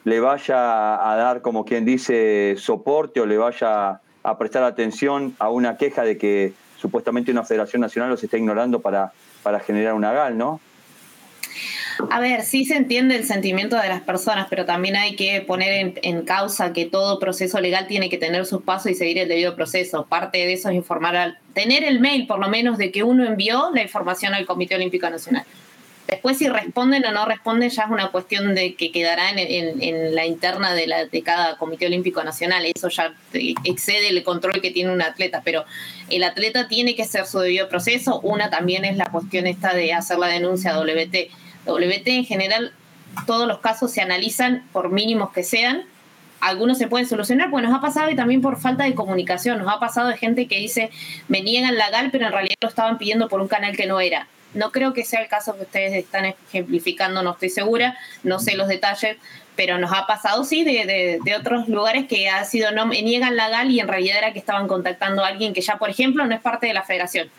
[0.06, 5.50] le vaya a dar, como quien dice, soporte o le vaya a prestar atención a
[5.50, 10.12] una queja de que supuestamente una federación nacional los está ignorando para, para generar una
[10.12, 10.60] GAL, ¿no?
[12.10, 15.74] A ver, sí se entiende el sentimiento de las personas, pero también hay que poner
[15.74, 19.28] en, en causa que todo proceso legal tiene que tener sus pasos y seguir el
[19.28, 20.06] debido proceso.
[20.06, 23.26] Parte de eso es informar al, tener el mail, por lo menos, de que uno
[23.26, 25.46] envió la información al Comité Olímpico Nacional.
[26.08, 30.26] Después, si responden o no responden, ya es una cuestión de que quedará en, la
[30.26, 32.66] interna de, la, de cada Comité Olímpico Nacional.
[32.66, 35.64] Eso ya excede el control que tiene un atleta, pero
[36.10, 38.20] el atleta tiene que hacer su debido proceso.
[38.20, 41.32] Una también es la cuestión esta de hacer la denuncia a WT.
[41.66, 42.74] WT en general,
[43.28, 45.84] todos los casos se analizan por mínimos que sean.
[46.42, 49.60] Algunos se pueden solucionar, pues nos ha pasado y también por falta de comunicación.
[49.60, 50.90] Nos ha pasado de gente que dice,
[51.30, 54.02] me niegan la GAL, pero en realidad lo estaban pidiendo por un canal que no
[54.02, 54.28] era.
[54.54, 58.56] No creo que sea el caso que ustedes están ejemplificando, no estoy segura, no sé
[58.56, 59.18] los detalles,
[59.56, 63.02] pero nos ha pasado, sí, de, de- de otros lugares que ha sido, no, me
[63.02, 65.90] niegan la GAL y en realidad era que estaban contactando a alguien que ya, por
[65.90, 67.30] ejemplo, no es parte de la federación.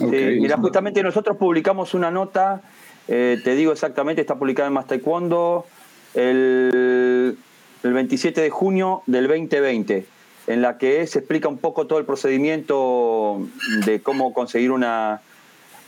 [0.00, 2.60] Mira, justamente nosotros publicamos una nota,
[3.08, 5.66] eh, te digo exactamente, está publicada en Más Taekwondo
[6.14, 7.38] el,
[7.82, 10.06] el 27 de junio del 2020,
[10.46, 13.40] en la que se explica un poco todo el procedimiento
[13.84, 15.22] de cómo conseguir una,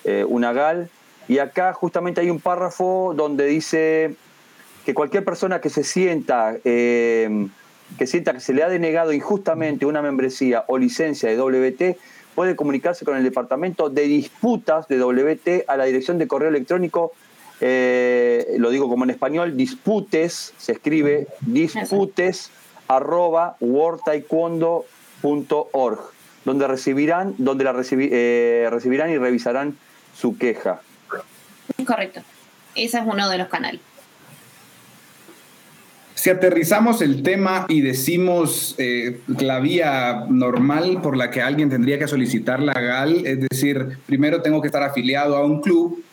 [0.05, 0.89] eh, una GAL.
[1.29, 4.15] Y acá justamente hay un párrafo donde dice
[4.85, 7.49] que cualquier persona que se sienta, eh,
[7.99, 11.99] que sienta que se le ha denegado injustamente una membresía o licencia de WT,
[12.35, 17.13] puede comunicarse con el departamento de disputas de WT a la dirección de correo electrónico,
[17.61, 22.51] eh, lo digo como en español, disputes, se escribe disputes
[22.89, 23.57] arroba
[26.45, 29.77] donde recibirán, donde la eh, recibirán y revisarán
[30.17, 30.81] su queja.
[31.87, 32.23] Correcto.
[32.75, 33.81] Ese es uno de los canales.
[36.21, 41.99] Si aterrizamos el tema y decimos eh, la vía normal por la que alguien tendría
[41.99, 46.05] que solicitar la GAL, es decir, primero tengo que estar afiliado a un club,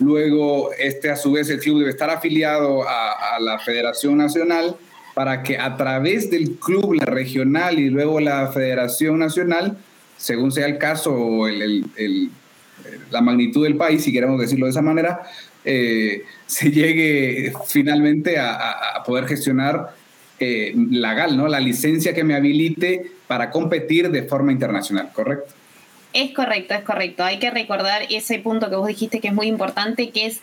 [0.00, 4.74] luego este a su vez el club debe estar afiliado a, la Federación Nacional
[5.14, 9.78] para que a través del club, la regional y luego la Federación Nacional,
[10.16, 15.20] según sea el caso o la magnitud del país, si queremos decirlo de esa manera,
[15.66, 19.94] eh, se llegue finalmente a, poder gestionar
[20.38, 21.48] eh, la GAL, ¿no?
[21.48, 25.52] la licencia que me habilite para competir de forma internacional, ¿correcto?
[26.12, 27.24] Es correcto, es correcto.
[27.24, 30.40] Hay que recordar ese punto que vos dijiste que es muy importante, que es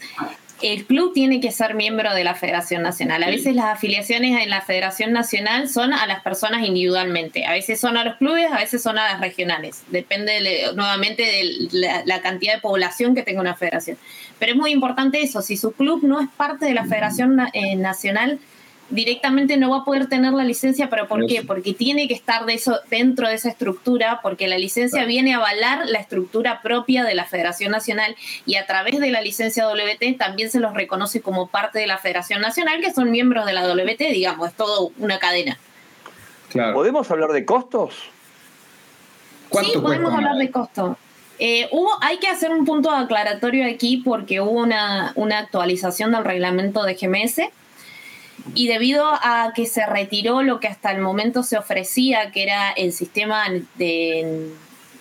[0.61, 3.23] el club tiene que ser miembro de la Federación Nacional.
[3.23, 7.45] A veces las afiliaciones en la Federación Nacional son a las personas individualmente.
[7.45, 9.83] A veces son a los clubes, a veces son a las regionales.
[9.87, 13.97] Depende de- nuevamente de la, la cantidad de población que tenga una federación.
[14.39, 15.41] Pero es muy importante eso.
[15.41, 18.39] Si su club no es parte de la Federación eh, Nacional,
[18.89, 21.41] directamente no va a poder tener la licencia, pero ¿por qué?
[21.41, 25.07] Porque tiene que estar de eso, dentro de esa estructura, porque la licencia Claro.
[25.07, 28.15] viene a avalar la estructura propia de la Federación Nacional
[28.45, 31.97] y a través de la licencia WT también se los reconoce como parte de la
[31.97, 35.57] Federación Nacional, que son miembros de la WT, digamos, es todo una cadena.
[36.49, 36.73] Claro.
[36.73, 37.93] ¿Podemos hablar de costos?
[37.95, 38.09] Sí,
[39.49, 40.29] ¿Cuánto podemos cuesta?
[40.29, 40.97] hablar de costo.
[41.39, 46.23] Eh, hubo, hay que hacer un punto aclaratorio aquí porque hubo una, una actualización del
[46.25, 47.41] reglamento de GMS
[48.55, 52.71] y debido a que se retiró lo que hasta el momento se ofrecía, que era
[52.71, 54.49] el sistema de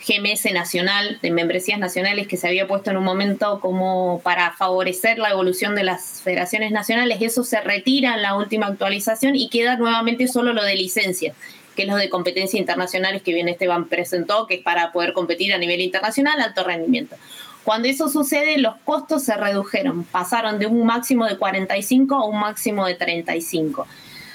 [0.07, 5.19] GMS nacional, de membresías nacionales que se había puesto en un momento como para favorecer
[5.19, 9.77] la evolución de las federaciones nacionales, eso se retira en la última actualización y queda
[9.77, 11.35] nuevamente solo lo de licencia
[11.75, 15.55] que es lo de competencia internacionales que bien Esteban presentó, que es para poder competir
[15.55, 17.17] a nivel internacional, alto rendimiento.
[17.65, 22.41] Cuando eso sucede, los costos se redujeron, pasaron de un máximo de 45 a un
[22.41, 23.87] máximo de 35.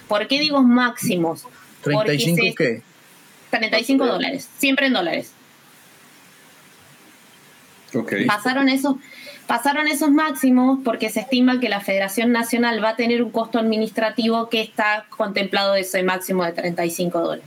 [0.07, 1.45] ¿Por qué digo máximos?
[1.83, 2.81] ¿35 qué?
[3.49, 5.33] 35 dólares, siempre en dólares.
[7.93, 8.25] Okay.
[8.25, 8.95] Pasaron esos,
[9.45, 13.59] pasaron esos máximos porque se estima que la Federación Nacional va a tener un costo
[13.59, 17.45] administrativo que está contemplado de ese máximo de 35 dólares.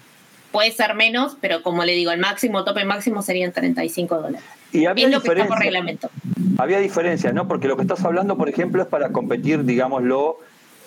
[0.53, 4.60] Puede ser menos, pero como le digo, el máximo, tope máximo serían 35 dólares.
[4.73, 6.11] Y había es lo que está por reglamento.
[6.59, 7.49] Había diferencias, ¿no?
[7.49, 10.39] Porque lo que estás hablando, por ejemplo, es para competir, digámoslo,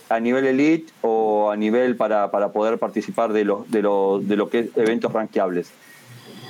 [0.09, 4.35] a nivel elite o a nivel para, para poder participar de lo, de, lo, de
[4.35, 5.71] lo que es eventos ranqueables.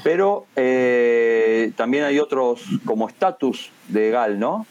[0.04, 4.65] Pero eh, también hay otros como estatus de GAL, ¿no?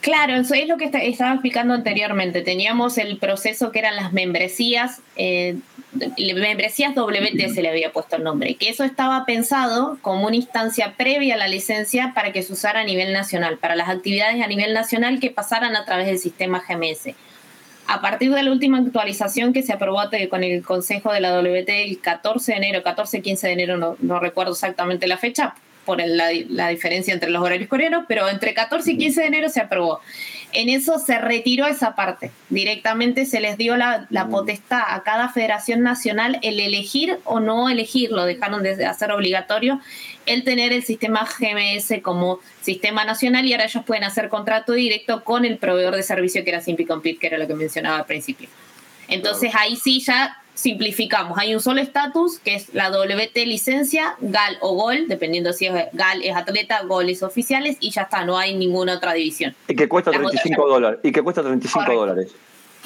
[0.00, 2.42] Claro, eso es lo que estaba explicando anteriormente.
[2.42, 5.56] Teníamos el proceso que eran las membresías, eh,
[6.34, 10.94] membresías WT se le había puesto el nombre, que eso estaba pensado como una instancia
[10.96, 14.46] previa a la licencia para que se usara a nivel nacional, para las actividades a
[14.46, 17.14] nivel nacional que pasaran a través del sistema GMS.
[17.86, 21.68] A partir de la última actualización que se aprobó con el Consejo de la WT
[21.84, 25.54] el 14 de enero, 14-15 de enero, no, no recuerdo exactamente la fecha,
[25.84, 29.26] por el- la, la diferencia entre los horarios coreanos, pero entre 14 y 15 de
[29.26, 30.00] enero se aprobó.
[30.54, 32.30] En eso se retiró esa parte.
[32.48, 37.68] Directamente se les dio la, la potestad a cada federación nacional el elegir o no
[37.68, 38.24] elegirlo.
[38.24, 39.80] Dejaron de hacer obligatorio
[40.26, 45.24] el tener el sistema GMS como sistema nacional y ahora ellos pueden hacer contrato directo
[45.24, 48.06] con el proveedor de servicio que era Simpi Compete, que era lo que mencionaba al
[48.06, 48.48] principio.
[49.08, 51.38] Entonces ahí sí ya simplificamos.
[51.38, 55.72] Hay un solo estatus que es la WT licencia, GAL o GOL, dependiendo si es
[55.92, 59.54] GAL es atleta, GOL es oficiales y ya está, no hay ninguna otra división.
[59.68, 61.00] Y que cuesta La 35 otra- dólares.
[61.02, 62.00] Y que cuesta 35 Correcto.
[62.00, 62.32] dólares.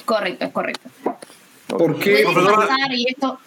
[0.05, 0.91] Correcto, es correcto.
[1.67, 2.25] ¿Por qué?
[2.33, 3.39] Puede pasar, y esto,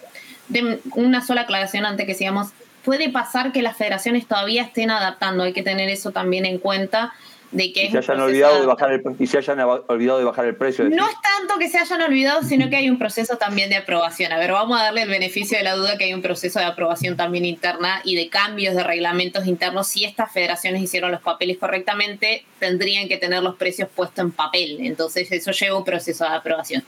[0.48, 2.50] de una sola aclaración antes que sigamos,
[2.86, 7.14] puede pasar que las federaciones todavía estén adaptando, hay que tener eso también en cuenta,
[7.52, 10.26] de que Y es se hayan olvidado de bajar el, y se hayan olvidado de
[10.26, 10.86] bajar el precio.
[10.86, 14.32] No es tanto que se hayan olvidado, sino que hay un proceso también de aprobación.
[14.32, 16.66] A ver, vamos a darle el beneficio de la duda que hay un proceso de
[16.66, 19.88] aprobación también interna y de cambios de reglamentos internos.
[19.88, 24.78] Si estas federaciones hicieron los papeles correctamente, tendrían que tener los precios puestos en papel.
[24.82, 26.84] Entonces, eso lleva un proceso de aprobación.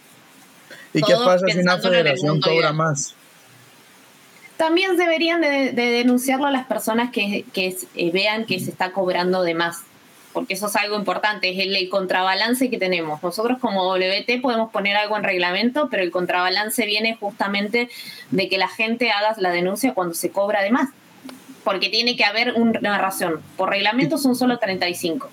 [0.93, 2.73] ¿Y qué Todo pasa si una federación cobra ideal.
[2.75, 3.15] más?
[4.57, 8.91] También deberían de, de denunciarlo a las personas que, que, eh, vean que se está
[8.91, 9.81] cobrando de más,
[10.33, 13.21] porque eso es algo importante, es el, el contrabalance que tenemos.
[13.21, 17.89] Nosotros como WT podemos poner algo en reglamento, pero el contrabalance viene justamente
[18.31, 20.89] de que la gente haga la denuncia cuando se cobra de más,
[21.63, 23.41] porque tiene que haber una razón.
[23.55, 25.29] Por reglamento son solo 35.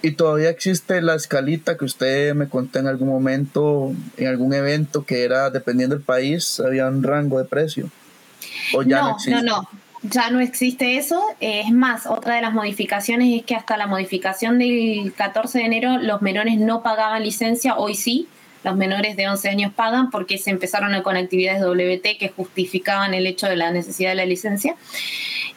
[0.00, 5.04] Y todavía existe la escalita que usted me contó en algún momento, en algún evento,
[5.04, 7.90] que era, dependiendo del país, había un rango de precio.
[8.74, 9.42] O ya no, no, existe.
[9.42, 9.68] no, no.
[10.02, 11.20] Ya no existe eso.
[11.40, 15.64] Eh, Es más, otra de las modificaciones es que hasta la modificación del 14 de
[15.64, 18.28] enero los menores no pagaban licencia, hoy sí.
[18.64, 23.26] Los menores de 11 años pagan porque se empezaron con actividades WT que justificaban el
[23.26, 24.74] hecho de la necesidad de la licencia.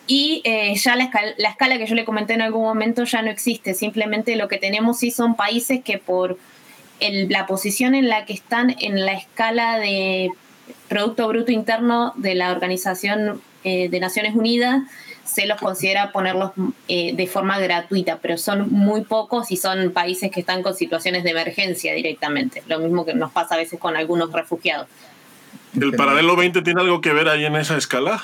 [0.07, 3.21] Y eh, ya la escala, la escala que yo le comenté en algún momento ya
[3.23, 3.73] no existe.
[3.73, 6.37] Simplemente lo que tenemos sí son países que por
[6.99, 10.29] el- la posición en la que están en la escala de
[10.87, 14.83] Producto Bruto Interno de la Organización eh, de Naciones Unidas
[15.23, 16.51] se los considera ponerlos
[16.87, 21.23] eh, de forma gratuita, pero son muy pocos y son países que están con situaciones
[21.23, 22.63] de emergencia directamente.
[22.67, 24.87] Lo mismo que nos pasa a veces con algunos refugiados.
[25.79, 28.21] ¿El paralelo 20 tiene algo que ver ahí en esa escala?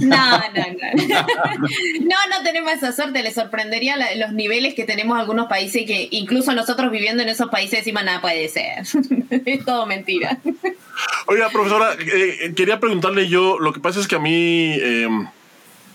[0.00, 1.26] No, no, no.
[2.00, 3.22] No, no tenemos esa suerte.
[3.22, 7.80] Le sorprendería los niveles que tenemos algunos países que incluso nosotros viviendo en esos países
[7.80, 8.84] decimos nada puede ser.
[9.44, 10.38] Es todo mentira.
[11.26, 15.08] Oiga, profesora, eh, quería preguntarle yo, lo que pasa es que a mí, eh,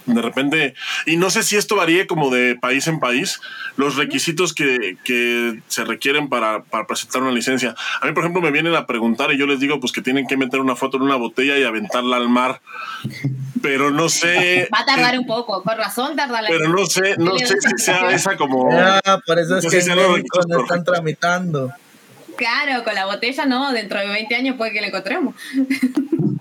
[0.05, 0.73] de repente,
[1.05, 3.39] y no sé si esto varíe como de país en país,
[3.77, 7.75] los requisitos que, que se requieren para, para presentar una licencia.
[8.01, 10.27] A mí, por ejemplo, me vienen a preguntar y yo les digo pues que tienen
[10.27, 12.61] que meter una foto en una botella y aventarla al mar,
[13.61, 14.67] pero no sé...
[14.73, 17.83] Va a tardar un poco, por razón tarda la Pero no sé, no sé si
[17.83, 18.69] sea esa como...
[19.05, 21.71] Ah, por eso es No que si no están tramitando.
[22.39, 25.35] Claro, con la botella no, dentro de 20 años puede que la encontremos.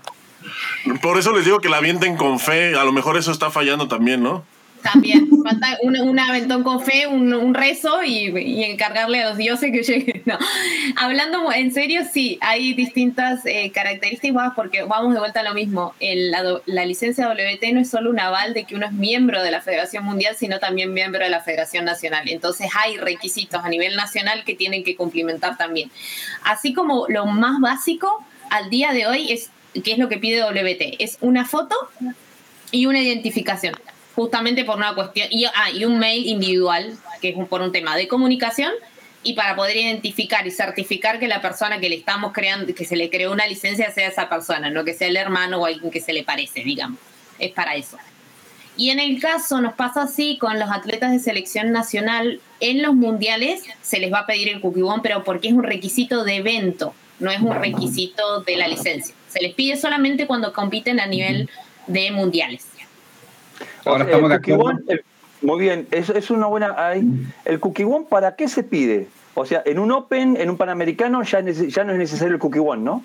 [1.01, 3.87] Por eso les digo que la avienten con fe, a lo mejor eso está fallando
[3.87, 4.43] también, ¿no?
[4.81, 9.71] También, falta un, aventón con fe, un, un rezo y, y, encargarle a los dioses
[9.71, 10.23] que lleguen.
[10.25, 10.37] No.
[10.95, 15.95] Hablando en serio, sí, hay distintas eh, características porque vamos de vuelta a lo mismo.
[15.99, 19.43] El, la, la, licencia WT no es solo un aval de que uno es miembro
[19.43, 22.29] de la Federación Mundial, sino también miembro de la Federación Nacional.
[22.29, 25.91] Entonces hay requisitos a nivel nacional que tienen que cumplimentar también.
[26.43, 30.41] Así como lo más básico al día de hoy es, ¿qué es lo que pide
[30.41, 30.95] WT?
[30.99, 31.75] Es una foto
[32.71, 33.75] y una identificación
[34.19, 37.95] justamente por una cuestión, y, ah, y un mail individual, que es por un tema
[37.95, 38.73] de comunicación,
[39.23, 42.97] y para poder identificar y certificar que la persona que le estamos creando, que se
[42.97, 46.01] le creó una licencia sea esa persona, no que sea el hermano o alguien que
[46.01, 46.99] se le parece, digamos.
[47.37, 47.97] Es para eso.
[48.75, 52.95] Y en el caso nos pasa así con los atletas de selección nacional, en los
[52.95, 56.93] mundiales se les va a pedir el cookie pero porque es un requisito de evento,
[57.19, 59.13] no es un requisito de la licencia.
[59.27, 61.49] Se les pide solamente cuando compiten a nivel
[61.87, 62.65] de mundiales.
[63.85, 65.03] Ahora estamos de
[65.41, 66.75] muy bien, es, es una buena.
[67.45, 69.07] ¿El Cookie One para qué se pide?
[69.35, 72.59] O sea, en un Open, en un Panamericano, ya, ya no es necesario el Cookie
[72.59, 73.03] One, ¿no?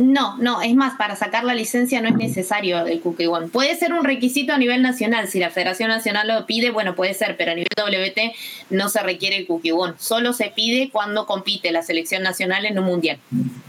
[0.00, 3.48] No, no, es más, para sacar la licencia no es necesario el Cookie One.
[3.48, 7.12] Puede ser un requisito a nivel nacional, si la Federación Nacional lo pide, bueno, puede
[7.12, 8.32] ser, pero a nivel WT
[8.70, 9.94] no se requiere el Cookie One.
[9.98, 13.18] Solo se pide cuando compite la selección nacional en un mundial.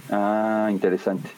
[0.09, 1.29] Ah, interesante.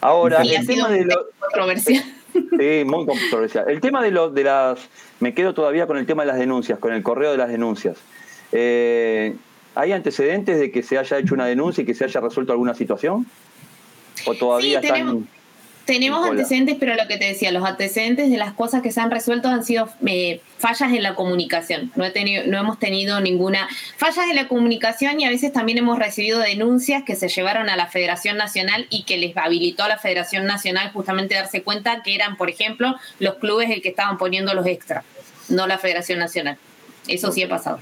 [0.00, 1.26] Ahora, el tema de lo...
[1.38, 2.02] controversial.
[2.32, 3.68] Sí, muy controversial.
[3.68, 4.78] El tema de, lo, de las.
[5.20, 7.98] Me quedo todavía con el tema de las denuncias, con el correo de las denuncias.
[8.52, 9.36] Eh,
[9.74, 12.74] ¿Hay antecedentes de que se haya hecho una denuncia y que se haya resuelto alguna
[12.74, 13.26] situación?
[14.24, 15.28] ¿O todavía están.?
[15.86, 19.12] Tenemos antecedentes, pero lo que te decía, los antecedentes de las cosas que se han
[19.12, 21.92] resuelto han sido eh, fallas en la comunicación.
[21.94, 25.78] No, he tenido, no hemos tenido ninguna fallas en la comunicación y a veces también
[25.78, 29.88] hemos recibido denuncias que se llevaron a la Federación Nacional y que les habilitó a
[29.88, 34.18] la Federación Nacional justamente darse cuenta que eran, por ejemplo, los clubes el que estaban
[34.18, 35.04] poniendo los extras,
[35.48, 36.58] no la Federación Nacional.
[37.06, 37.78] Eso sí ha pasado.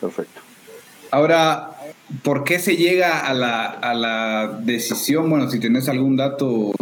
[0.00, 0.37] Perfecto.
[1.10, 1.70] Ahora,
[2.22, 5.30] ¿por qué se llega a la, a la decisión?
[5.30, 6.72] Bueno, si tienes algún dato,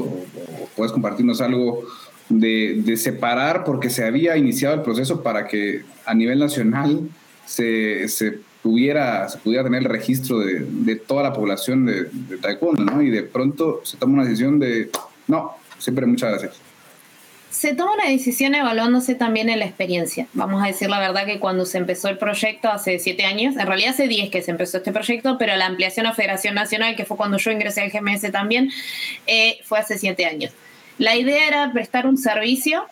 [0.74, 1.84] puedes compartirnos algo
[2.28, 7.08] de, de, separar, porque se había iniciado el proceso para que a nivel nacional
[7.44, 12.36] se, se pudiera, se pudiera tener el registro de, de toda la población de, de
[12.38, 13.02] taekwondo, ¿no?
[13.02, 14.90] Y de pronto se toma una decisión de,
[15.28, 16.66] no, siempre muchas gracias
[17.56, 20.26] se toma una decisión evaluándose también en la experiencia.
[20.34, 23.66] Vamos a decir la verdad que cuando se empezó el proyecto hace siete años, en
[23.66, 27.06] realidad hace diez que se empezó este proyecto, pero la ampliación a Federación Nacional, que
[27.06, 28.70] fue cuando yo ingresé al GMS también,
[29.26, 30.52] eh, fue hace siete años.
[30.98, 32.84] La idea era prestar un servicio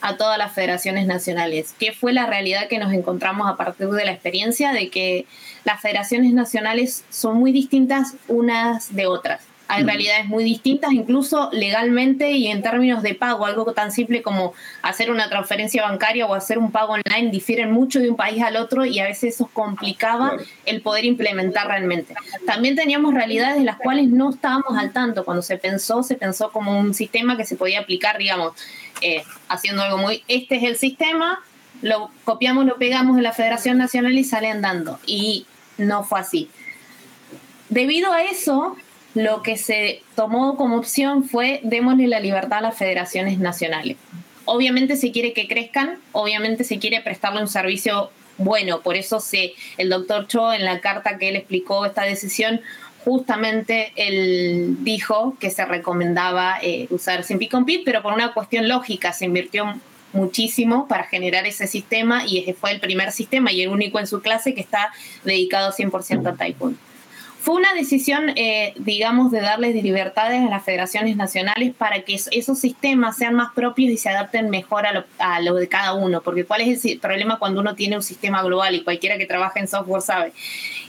[0.00, 4.04] a todas las federaciones nacionales, que fue la realidad que nos encontramos a partir de
[4.04, 5.26] la experiencia de que
[5.64, 9.40] las federaciones nacionales son muy distintas unas de otras
[9.74, 13.44] hay realidades muy distintas, incluso legalmente y en términos de pago.
[13.44, 17.98] Algo tan simple como hacer una transferencia bancaria o hacer un pago online difieren mucho
[17.98, 22.14] de un país al otro y a veces eso complicaba el poder implementar realmente.
[22.46, 25.24] También teníamos realidades de las cuales no estábamos al tanto.
[25.24, 28.52] Cuando se pensó, se pensó como un sistema que se podía aplicar, digamos,
[29.00, 31.40] eh, haciendo algo muy, este es el sistema,
[31.82, 35.00] lo copiamos, lo pegamos en la Federación Nacional y sale andando.
[35.04, 35.46] Y
[35.78, 36.48] no fue así.
[37.68, 38.76] Debido a eso,
[39.14, 43.96] lo que se tomó como opción fue démosle la libertad a las federaciones nacionales.
[44.44, 49.54] Obviamente se quiere que crezcan, obviamente se quiere prestarle un servicio bueno, por eso se,
[49.76, 52.60] el doctor Cho en la carta que él explicó esta decisión,
[53.04, 59.12] justamente él dijo que se recomendaba eh, usar Simpi Compete, pero por una cuestión lógica
[59.12, 59.78] se invirtió
[60.12, 64.06] muchísimo para generar ese sistema y ese fue el primer sistema y el único en
[64.06, 64.92] su clase que está
[65.24, 66.78] dedicado 100% a Taekwondo.
[67.44, 72.58] Fue una decisión, eh, digamos, de darles libertades a las federaciones nacionales para que esos
[72.58, 76.22] sistemas sean más propios y se adapten mejor a lo, de cada uno.
[76.22, 79.60] Porque ¿cuál es el problema cuando uno tiene un sistema global y cualquiera que trabaja
[79.60, 80.32] en software sabe?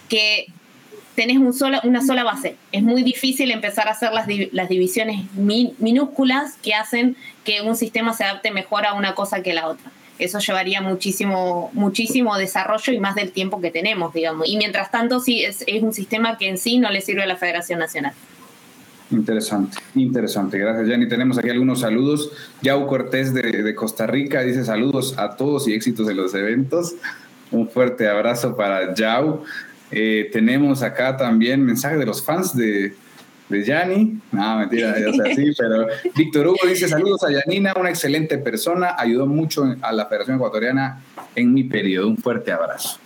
[0.08, 0.46] Que
[1.14, 2.56] tenés un solo, una sola base.
[2.72, 8.14] Es muy difícil empezar a hacer las, las divisiones minúsculas que hacen que un sistema
[8.14, 13.00] se adapte mejor a una cosa que la otra eso llevaría muchísimo, muchísimo desarrollo y
[13.00, 14.48] más del tiempo que tenemos, digamos.
[14.48, 17.36] Y mientras tanto, sí, es, un sistema que en sí no le sirve a la
[17.36, 18.14] Federación Nacional.
[19.12, 20.58] Interesante, interesante.
[20.58, 21.08] Gracias, Jenny.
[21.08, 22.32] Tenemos aquí algunos saludos.
[22.62, 26.96] Yau Cortés de, Costa Rica dice saludos a todos y éxitos en los eventos.
[27.52, 29.44] Un fuerte abrazo para Yau.
[29.92, 32.96] Eh, tenemos acá también mensajes de los fans de,
[33.50, 34.20] de Yanni.
[34.32, 38.96] No, mentira, ya sea así, pero Víctor Hugo dice saludos a Yanina, una excelente persona,
[38.98, 41.02] ayudó mucho a la Federación Ecuatoriana
[41.36, 42.08] en mi periodo.
[42.10, 43.00] Un fuerte abrazo.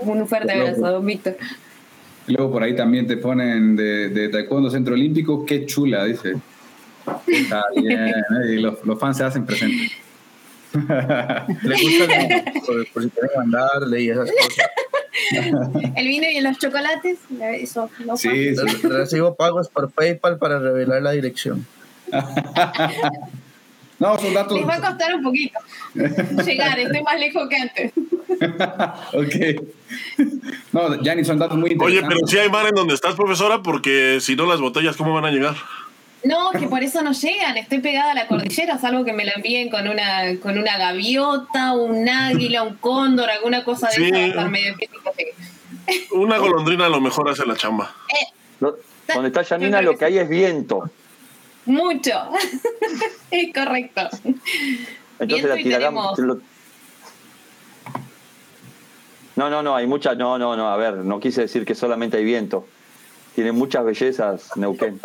[0.00, 1.36] Un fuerte abrazo, don Víctor.
[2.26, 6.34] Luego por ahí también te ponen de, de Taekwondo Centro Olímpico, qué chula, dice.
[7.26, 8.52] Está bien, ¿eh?
[8.52, 9.92] y los, los, fans se hacen presentes.
[10.74, 12.06] Le gusta
[12.66, 14.66] por, por si quieren mandarle y esas cosas.
[15.96, 18.62] El vino y los chocolates, eso no Sí, sí.
[18.82, 21.66] Re- Recibo pagos por PayPal para revelar la dirección.
[24.00, 24.56] No, son datos.
[24.56, 25.58] Les va a costar un poquito
[26.46, 27.92] llegar, estoy más lejos que antes.
[29.12, 29.64] ok.
[30.72, 32.08] No, Yanni, son datos muy Oye, interesantes.
[32.16, 35.24] pero sí hay mar en donde estás, profesora, porque si no las botellas, ¿cómo van
[35.24, 35.56] a llegar?
[36.24, 39.32] No, que por eso no llegan, estoy pegada a la cordillera, salvo que me la
[39.32, 44.04] envíen con una, con una gaviota, un águila, un cóndor, alguna cosa de Sí.
[44.06, 44.74] esa, va a estar medio.
[46.12, 47.94] Una golondrina a lo mejor hace la chamba.
[48.60, 48.74] No,
[49.14, 50.90] donde está Janina lo que hay es viento.
[51.66, 52.12] Mucho.
[53.30, 54.02] es correcto.
[54.24, 55.94] Entonces Viento la tirarán.
[55.94, 56.40] lo-
[59.36, 60.16] No, no, no, hay muchas.
[60.16, 62.66] No, no, no, a ver, no quise decir que solamente hay viento.
[63.36, 65.00] Tiene muchas bellezas Neuquén.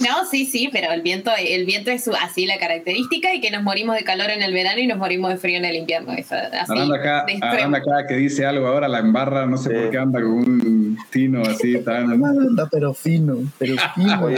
[0.00, 3.50] No, sí, sí, pero el viento, el viento es su- así la característica y que
[3.50, 6.12] nos morimos de calor en el verano y nos morimos de frío en el invierno.
[6.12, 7.26] Eso, así, Aranda acá.
[7.40, 9.74] Aranda acá que dice algo ahora, la embarra, no sé Sí.
[9.76, 12.10] por qué anda con un tino así tan.
[12.24, 14.30] Anda, pero fino, pero fino.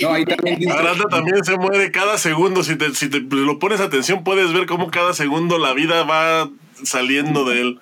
[0.00, 0.72] No, ahí también dice.
[0.72, 2.64] Aranda también se muere cada segundo.
[2.64, 6.48] Si te, si te lo pones atención, puedes ver cómo cada segundo la vida va
[6.82, 7.78] saliendo de él.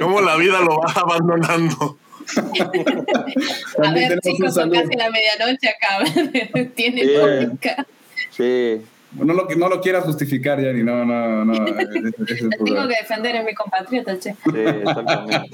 [0.00, 1.98] Cómo la vida lo va abandonando.
[3.78, 4.82] A también ver, tenemos un chicos, son saludo.
[4.82, 6.68] casi la medianoche acá.
[6.74, 7.86] Tiene lógica.
[8.30, 8.80] sí.
[9.16, 11.52] No lo, no lo quieras justificar, Yanni, no, no, no.
[11.66, 14.32] ese- ese tengo que defender en mi compatriota, che.
[14.32, 15.50] Sí, exactamente.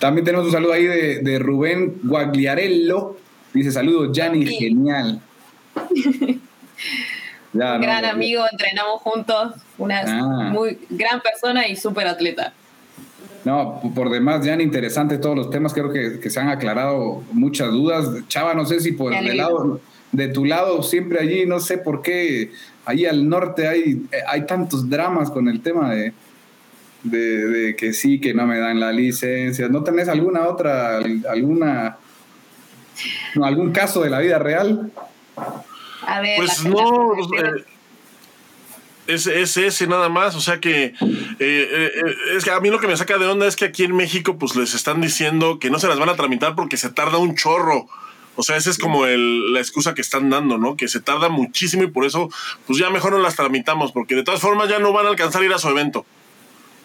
[0.00, 3.16] También tenemos un saludo ahí de, de Rubén Guagliarello.
[3.54, 4.54] Dice saludos, Yanni, Sí.
[4.56, 5.20] genial.
[7.52, 10.50] Ya, gran no, amigo, entrenamos juntos, una Ah.
[10.52, 12.52] muy gran persona y súper atleta.
[13.44, 15.72] No, por demás, Yanni, interesante todos los temas.
[15.72, 18.08] Creo que, que se han aclarado muchas dudas.
[18.28, 19.80] Chava, no sé si por el lado,
[20.12, 22.50] de tu lado, siempre allí, no sé por qué,
[22.84, 26.12] allí al norte hay, eh, hay tantos dramas con el tema de,
[27.04, 29.68] de, de que sí, que no me dan la licencia.
[29.68, 31.96] ¿No tenés alguna otra, al- alguna,
[33.36, 34.90] no, algún caso de la vida real?
[36.06, 37.64] A ver, Pues no, eh,
[39.14, 40.94] es, es ese nada más, o sea que eh,
[41.38, 41.90] eh,
[42.36, 44.36] es que a mí lo que me saca de onda es que aquí en México
[44.38, 47.34] pues les están diciendo que no se las van a tramitar porque se tarda un
[47.36, 47.86] chorro.
[48.36, 50.76] O sea, esa es como el- la excusa que están dando, ¿no?
[50.76, 52.30] Que se tarda muchísimo y por eso
[52.66, 55.42] pues ya mejor no las tramitamos porque de todas formas ya no van a alcanzar
[55.42, 56.06] a ir a su evento.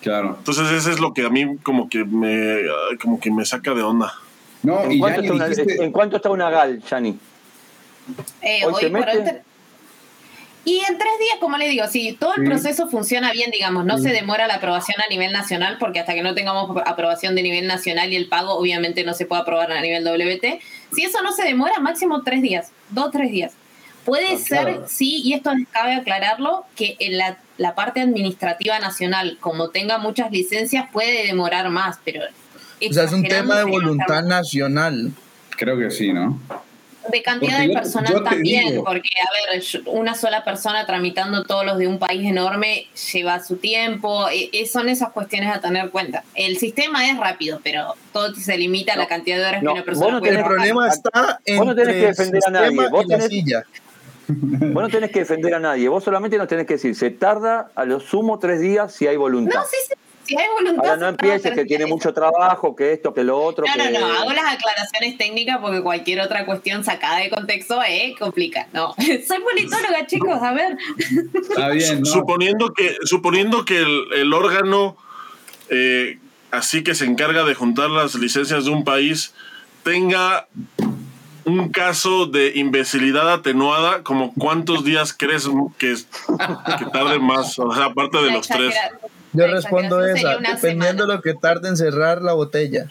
[0.02, 0.36] Claro.
[0.38, 2.62] Entonces eso es lo que a mí como que me
[3.02, 4.14] como que me saca de onda.
[4.64, 7.18] No, ¿En y cuánto, está una, dijiste- ¿En cuánto está una GAL, Yanni?
[8.42, 9.44] Eh, Hoy hoy por mete.
[10.66, 12.48] Y en tres días, como le digo, si todo el Sí.
[12.50, 16.24] proceso funciona bien, digamos, no se demora la aprobación a nivel nacional, porque hasta que
[16.24, 19.80] no tengamos aprobación de nivel nacional y el pago, obviamente no se puede aprobar a
[19.82, 20.60] nivel WT.
[20.94, 23.54] Si eso no se demora, máximo tres días, dos, tres días.
[24.06, 24.86] Puede Ah, ser, claro.
[24.88, 30.32] sí, y esto cabe aclararlo, que en la, la parte administrativa nacional, como tenga muchas
[30.32, 32.22] licencias, puede demorar más, pero...
[32.90, 35.12] O sea, es un tema de voluntad nacional.
[35.58, 36.40] Creo que sí, ¿no?
[37.12, 38.84] De cantidad Porque de personal también, digo.
[38.84, 43.58] porque, a ver, una sola persona tramitando todos los de un país enorme lleva su
[43.58, 46.24] tiempo, e- e- son esas cuestiones a tener en cuenta.
[46.34, 49.74] El sistema es rápido, pero todo se limita a la cantidad de horas no, que
[49.74, 50.70] una vos persona no puede El tenés- trabajar.
[50.72, 53.64] problema está en Vos no tenés que defender a nadie, vos y tenés- silla.
[54.28, 57.70] Vos no tenés que defender a nadie, vos solamente nos tenés que decir, se tarda
[57.76, 59.60] a lo sumo tres días si hay voluntad.
[59.60, 59.94] No, sí, sí,
[60.26, 60.86] si hay voluntad...
[60.86, 63.66] Ahora no empieces que tiene mucho trabajo, que esto, que lo otro.
[63.66, 64.00] No, no, que...
[64.00, 68.68] no, hago las aclaraciones técnicas porque cualquier otra cuestión sacada de contexto eh, complica.
[68.74, 70.78] No, soy politóloga, chicos, a ver.
[71.34, 72.06] Está bien, ¿no?
[72.06, 74.98] Suponiendo que, suponiendo que el, el órgano
[75.70, 76.20] eh,
[76.52, 79.34] así que se encarga de juntar las licencias de un país
[79.84, 80.48] tenga
[81.46, 85.48] un caso de imbecilidad atenuada, como cuántos días crees
[85.78, 88.74] que, que tarde más, o sea, aparte de los tres.
[89.36, 90.94] Yo respondo esa, dependiendo semana.
[90.94, 92.88] de lo que tarde en cerrar la botella.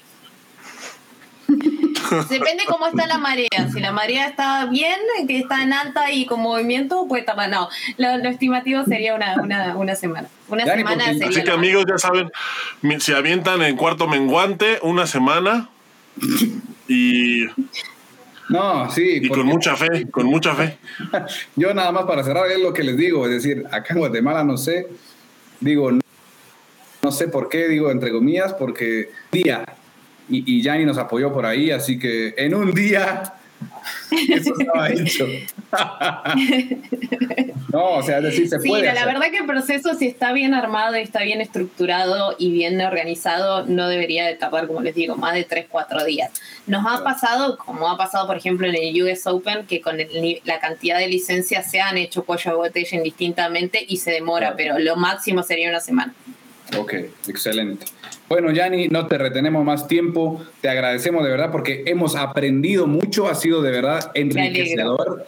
[2.29, 3.49] Depende cómo está la marea.
[3.73, 7.51] Si la marea está bien, que está en alta y con movimiento, pues tardar.
[7.51, 7.69] No,
[7.99, 10.29] lo, lo estimativo sería una, una, una semana.
[10.49, 11.29] Una Dani, semana sería.
[11.29, 12.31] Así que amigos, ya saben,
[12.99, 15.69] se avientan en cuarto menguante una semana
[16.89, 17.47] y,
[18.49, 19.21] No, sí.
[19.23, 20.79] y con mucha fe, con mucha fe.
[21.57, 24.45] Yo nada más para cerrar es lo que les digo, es decir, acá en Guatemala
[24.45, 24.89] no sé,
[25.61, 25.91] digo,
[27.05, 29.65] no, sé por qué, digo entre comillas, porque día,
[30.29, 33.35] y, y Yanni nos apoyó por ahí, así que en un día
[34.29, 35.27] Eso estaba hecho.
[37.73, 38.93] no, o sea, es decir, se sí, puede.
[38.93, 42.81] la verdad que el proceso, si está bien armado y está bien estructurado y bien
[42.81, 46.31] organizado, no debería de tardar, como les digo, más de 3, 4 días.
[46.67, 49.97] Nos ha pasado, como ha pasado, por ejemplo, en el US Open, que con
[50.45, 54.79] la cantidad de licencias se han hecho cuello de botella indistintamente y se demora, pero
[54.79, 56.15] lo máximo sería una semana.
[56.79, 56.95] Ok,
[57.29, 57.87] excelente.
[58.29, 60.45] Bueno, Yanni, no te retenemos más tiempo.
[60.61, 63.29] Te agradecemos de verdad porque hemos aprendido mucho.
[63.29, 65.27] Ha sido de verdad enriquecedor.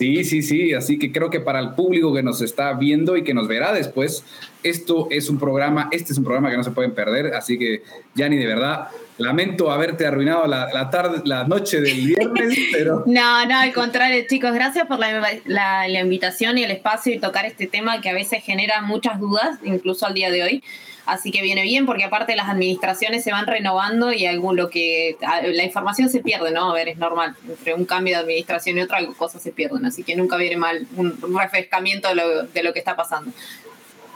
[0.00, 0.72] Sí, sí, sí.
[0.72, 3.70] Así que creo que para el público que nos está viendo y que nos verá
[3.70, 4.24] después,
[4.62, 7.34] esto es un programa, este es un programa que no se pueden perder.
[7.34, 7.82] Así que,
[8.14, 8.88] Yanni, de verdad,
[9.18, 13.04] lamento haberte arruinado la, tarde, la noche del viernes, pero...
[13.04, 17.44] No, no, al contrario, chicos, gracias por la, la, invitación y el espacio y tocar
[17.44, 20.64] este tema que a veces genera muchas dudas, incluso al día de hoy.
[21.10, 25.16] Así que viene bien porque aparte las administraciones se van renovando y algún lo que
[25.20, 26.70] la información se pierde, ¿no?
[26.70, 27.34] A ver, es normal.
[27.48, 29.84] Entre un cambio de administración y otra, cosas se pierden.
[29.84, 33.32] Así que nunca viene mal un refrescamiento de lo, de lo que está pasando.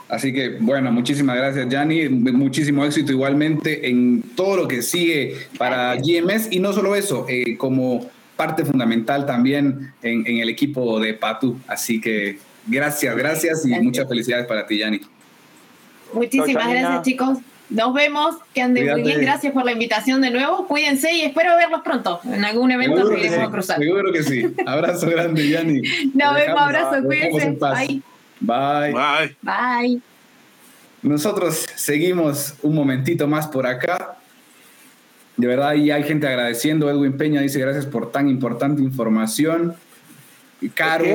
[0.07, 2.07] Así que, bueno, muchísimas gracias, Yanni.
[2.07, 6.47] Muchísimo éxito igualmente en todo lo que sigue para GMS.
[6.49, 11.59] Y no solo eso, eh, como parte fundamental también en, en, el equipo de Patu.
[11.67, 12.37] Así que
[12.67, 15.01] gracias, gracias y muchas felicidades para ti, Yanni.
[16.15, 17.37] Muchísimas gracias, chicos.
[17.69, 19.21] Nos vemos, que anden muy bien.
[19.21, 20.67] Gracias por la invitación de nuevo.
[20.67, 22.19] Cuídense y espero verlos pronto.
[22.23, 23.79] En algún evento que iremos a cruzar.
[23.79, 24.53] Seguro que sí.
[24.65, 25.81] Abrazo grande, Yanni.
[26.13, 27.57] Nos vemos, abrazo, cuídense.
[27.59, 28.01] Bye.
[28.39, 28.93] Bye.
[28.93, 29.37] Bye.
[29.41, 30.01] Bye.
[31.01, 34.17] Nosotros seguimos un momentito más por acá.
[35.37, 36.89] De verdad, y hay gente agradeciendo.
[36.89, 39.75] Edwin Peña dice gracias por tan importante información.
[40.61, 41.05] Y Caro,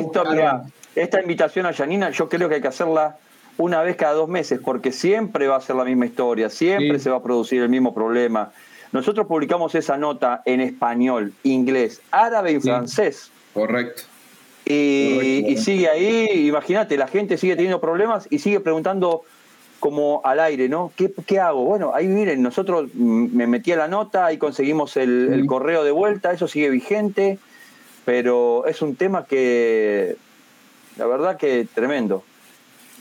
[0.94, 3.16] esta invitación a Yanina, yo creo que hay que hacerla
[3.60, 7.10] una vez cada dos meses, porque siempre va a ser la misma historia, siempre se
[7.10, 8.52] va a producir el mismo problema.
[8.92, 13.30] Nosotros publicamos esa nota en español, inglés, árabe y francés.
[13.52, 14.02] Correcto.
[14.64, 19.22] Y, sigue ahí, imagínate, la gente sigue teniendo problemas y sigue preguntando
[19.78, 20.92] como al aire, ¿no?
[21.26, 21.64] ¿Qué, hago?
[21.64, 26.32] Bueno, ahí miren, nosotros me metí a la nota, ahí conseguimos el correo de vuelta,
[26.32, 27.38] eso sigue vigente,
[28.04, 30.16] pero es un tema que,
[30.96, 32.24] la verdad que tremendo.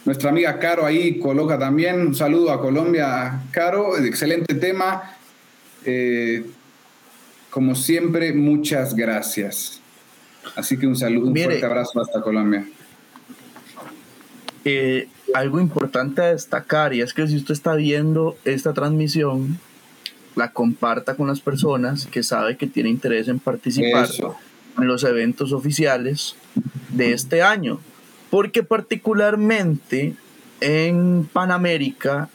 [0.10, 5.16] Nuestra amiga Caro ahí coloca también un saludo a Colombia, Caro, excelente tema.
[5.86, 6.48] Eh,
[7.52, 9.80] como siempre, muchas gracias.
[10.56, 12.68] Así que un saludo, un fuerte abrazo hasta Colombia.
[14.66, 19.60] Eh, algo importante a destacar y es que si usted está viendo esta transmisión,
[20.36, 24.10] la comparta con las personas que sabe que tiene interés en participar
[24.76, 26.36] en los eventos oficiales
[26.90, 27.80] de este año
[28.30, 30.16] porque particularmente
[30.62, 32.30] en Panamérica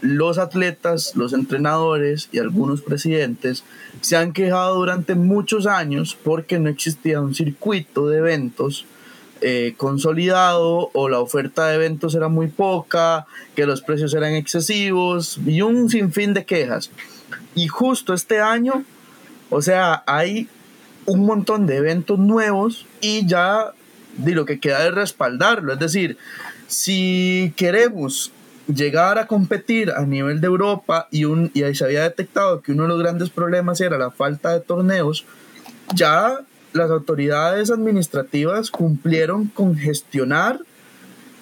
[0.00, 3.64] los atletas, los entrenadores y algunos presidentes
[4.02, 8.84] se han quejado durante muchos años porque no existía un circuito de eventos
[9.40, 15.38] eh, consolidado o la oferta de eventos era muy poca, que los precios eran excesivos
[15.44, 16.90] y un sinfín de quejas.
[17.54, 18.84] Y justo este año,
[19.50, 20.48] o sea, hay
[21.06, 23.72] un montón de eventos nuevos y ya
[24.16, 25.72] de lo que queda es respaldarlo.
[25.72, 26.16] Es decir,
[26.66, 28.32] si queremos
[28.66, 32.72] llegar a competir a nivel de Europa y, un, y ahí se había detectado que
[32.72, 35.26] uno de los grandes problemas era la falta de torneos,
[35.94, 36.40] ya
[36.72, 40.60] las autoridades administrativas cumplieron con gestionar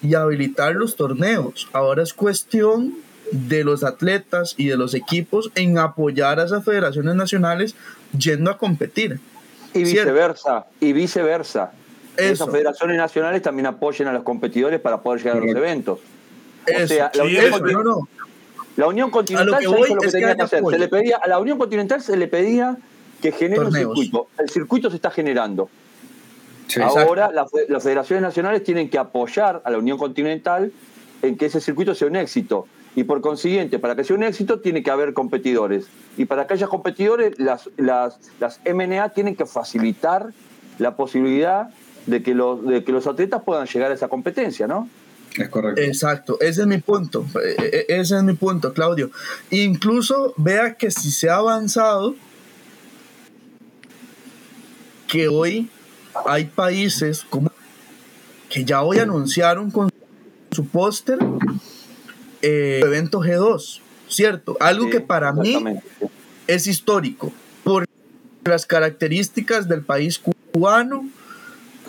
[0.01, 1.69] y habilitar los torneos.
[1.71, 2.95] Ahora es cuestión
[3.31, 7.75] de los atletas y de los equipos en apoyar a esas federaciones nacionales
[8.17, 9.19] yendo a competir.
[9.73, 11.71] Y viceversa, y viceversa.
[12.17, 15.99] Esas federaciones nacionales también apoyen a los competidores para poder llegar a los eventos.
[16.67, 17.11] O sea,
[18.75, 20.63] la, Unión Continental se hizo lo que, tenía que hacer.
[20.69, 22.77] Se le pedía, a la Unión Continental se le pedía
[23.21, 24.27] que genere un circuito.
[24.37, 25.69] El circuito se está generando.
[26.81, 30.71] Ahora las federaciones nacionales tienen que apoyar a la Unión Continental
[31.21, 32.67] en que ese circuito sea un éxito.
[32.95, 35.87] Y por consiguiente, para que sea un éxito, tiene que haber competidores.
[36.15, 40.31] Y para que haya competidores, las, las, las MNA tienen que facilitar
[40.77, 41.69] la posibilidad
[42.05, 44.89] de que, los, de que los atletas puedan llegar a esa competencia, ¿no?
[45.37, 45.81] Es correcto.
[45.81, 49.09] Exacto, ese es mi punto, e, e, ese es mi punto, Claudio.
[49.49, 52.15] Incluso vea que si se ha avanzado,
[55.07, 55.69] que hoy
[56.25, 57.51] hay países como
[58.49, 59.89] que ya hoy anunciaron con
[60.51, 61.17] su póster
[62.41, 64.57] eh, evento G2, ¿cierto?
[64.59, 65.57] Algo que para mí
[66.45, 67.31] es histórico
[67.63, 67.85] por
[68.43, 71.09] las características del país cubano,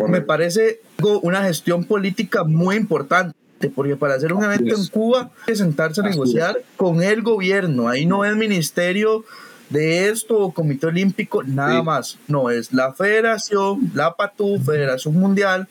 [0.09, 0.81] me parece
[1.23, 3.35] una gestión política muy importante,
[3.75, 7.89] porque para hacer un evento en Cuba hay que sentarse a negociar con el gobierno,
[7.89, 9.25] ahí no es ministerio
[9.71, 11.83] de esto o Comité Olímpico, nada Sí.
[11.83, 12.19] más.
[12.29, 15.69] No, es la federación, la PATU, Federación Mundial,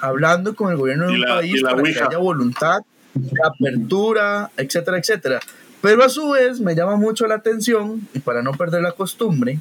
[0.00, 2.80] hablando con el gobierno de un la- país para que haya voluntad
[3.14, 5.40] de apertura, etcétera, etcétera.
[5.80, 9.58] Pero a su vez me llama mucho la atención, y para no perder la costumbre,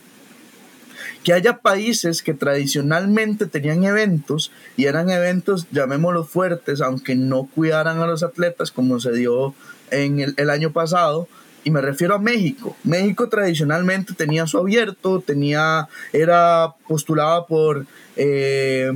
[1.26, 8.00] que haya países que tradicionalmente tenían eventos y eran eventos, llamémoslos fuertes, aunque no cuidaran
[8.00, 9.56] a los atletas como se dio
[9.90, 11.28] en el, el año pasado.
[11.64, 12.78] Y me refiero a México.
[12.84, 18.92] México tradicionalmente tenía su abierto, tenía, era postulada por eh,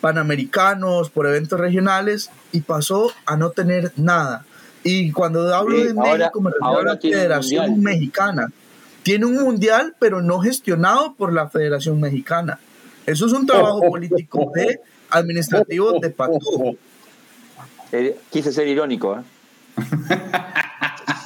[0.00, 4.46] panamericanos, por eventos regionales y pasó a no tener nada.
[4.84, 7.80] Y cuando hablo de ahora- México me refiero a la Federación.
[7.82, 8.50] Mexicana.
[9.04, 12.58] Tiene un mundial, pero no gestionado por la Federación Mexicana.
[13.06, 14.80] Eso es un trabajo político de
[15.10, 16.76] administrativo de Patú.
[17.92, 19.22] Eh, quise ser irónico, ¿eh?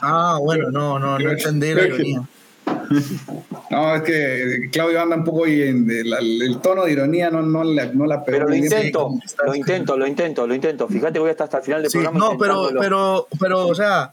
[0.02, 2.22] Ah, bueno, no, no, no entendí la ironía.
[3.70, 6.12] No, es que Claudio anda un poco y en el,
[6.42, 9.10] el tono de ironía no, no, la, no la pegó Pero lo intento,
[9.46, 10.88] lo intento, lo intento, lo intento.
[10.88, 12.18] Fíjate, voy hasta, hasta el final del Sí, programa.
[12.18, 14.12] no, pero, pero, pero, o sea,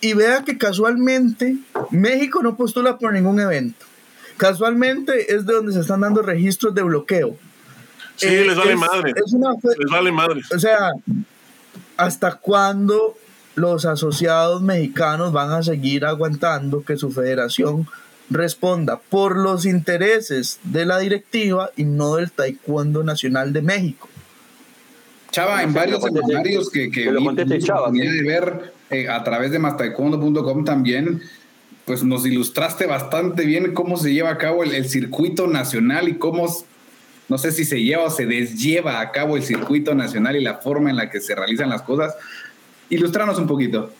[0.00, 1.56] y vea que casualmente
[1.90, 3.84] México no postula por ningún evento.
[4.36, 7.36] Casualmente es de donde se están dando registros de bloqueo.
[8.16, 9.12] Sí, Eh, les vale es- madre.
[9.16, 10.40] es una fe- Les vale madre.
[10.54, 10.90] o sea,
[11.96, 13.16] ¿hasta cuándo
[13.54, 17.86] los asociados mexicanos van a seguir aguantando que su federación
[18.30, 24.08] responda por los intereses de la directiva y no del Taekwondo Nacional de México?
[25.32, 27.98] Chava, en varios seminarios que, que que lo conteste Chava, sí.
[28.00, 31.22] de ver eh, a través de mastaekwondo.com también,
[31.84, 36.46] pues nos ilustraste bastante bien cómo se lleva a cabo el, circuito nacional y cómo,
[37.28, 40.58] no sé si se lleva o se deslleva a cabo el circuito nacional y la
[40.58, 42.14] forma en la que se realizan las cosas.
[42.88, 43.92] Ilustranos un poquito.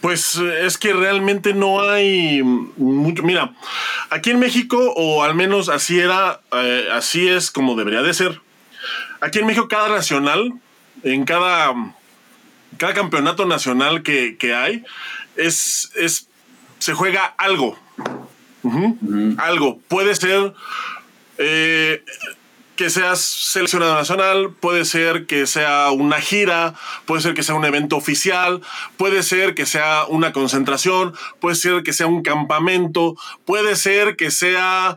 [0.00, 3.22] Pues es que realmente no hay mucho.
[3.22, 3.54] Mira,
[4.10, 8.40] aquí en México, o al menos así era, eh, así es como debería de ser.
[9.20, 10.54] Aquí en México, cada nacional,
[11.04, 11.72] en cada,
[12.78, 14.84] cada campeonato nacional que, que hay,
[15.36, 16.28] es, es,
[16.78, 17.78] se juega algo.
[19.38, 19.80] Algo.
[19.88, 20.54] Puede ser
[21.38, 22.04] eh,
[22.76, 27.64] que seas seleccionado nacional, puede ser que sea una gira, puede ser que sea un
[27.64, 28.60] evento oficial,
[28.96, 34.30] puede ser que sea una concentración, puede ser que sea un campamento, puede ser que
[34.30, 34.96] sea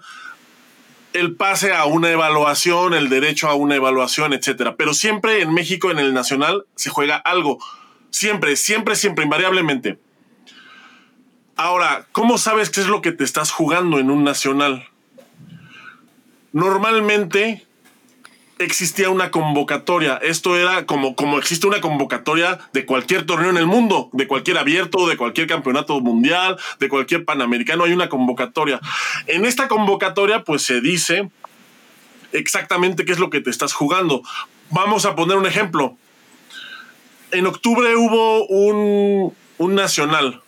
[1.16, 4.76] el pase a una evaluación, el derecho a una evaluación, etcétera.
[4.76, 7.60] Pero siempre en México, en el nacional, se juega algo.
[8.10, 9.98] Siempre, siempre, siempre, invariablemente.
[11.56, 14.90] Ahora, ¿cómo sabes qué es lo que te estás jugando en un nacional?
[16.52, 17.65] Normalmente
[18.60, 20.18] existía una convocatoria.
[20.18, 24.58] Esto era como, como existe una convocatoria de cualquier torneo en el mundo, de cualquier
[24.58, 28.80] abierto, de cualquier campeonato mundial, de cualquier panamericano, hay una convocatoria.
[29.28, 31.30] En esta convocatoria, pues se dice
[32.32, 34.22] exactamente qué es lo que te estás jugando.
[34.70, 35.98] Vamos a poner un ejemplo.
[37.32, 40.42] En octubre hubo un, un nacional.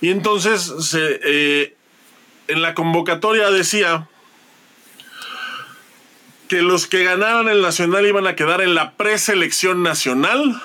[0.00, 1.74] Y entonces eh,
[2.48, 4.08] en la convocatoria decía
[6.48, 10.60] que los que ganaran el nacional iban a quedar en la preselección nacional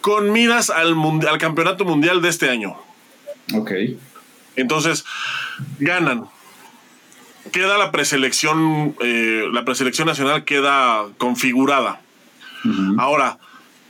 [0.00, 0.94] con miras al,
[1.38, 2.76] campeonato mundial de este año.
[3.54, 3.72] Ok.
[4.56, 5.04] Entonces,
[5.78, 6.26] ganan.
[7.52, 12.00] Queda la preselección, eh, la preselección nacional queda configurada.
[12.98, 13.38] Ahora,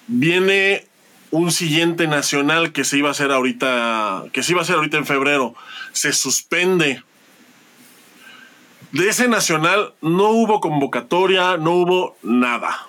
[0.06, 0.84] viene
[1.30, 4.98] un siguiente nacional que se iba a hacer ahorita, que se iba a hacer ahorita
[4.98, 5.54] en febrero.
[5.92, 7.02] Se suspende.
[8.92, 12.86] De ese nacional no hubo convocatoria, no hubo nada.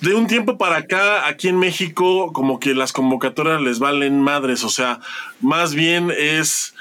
[0.00, 4.64] De un tiempo para acá, aquí en México, como que las convocatorias les valen madres.
[4.64, 5.00] O sea,
[5.40, 6.74] más bien es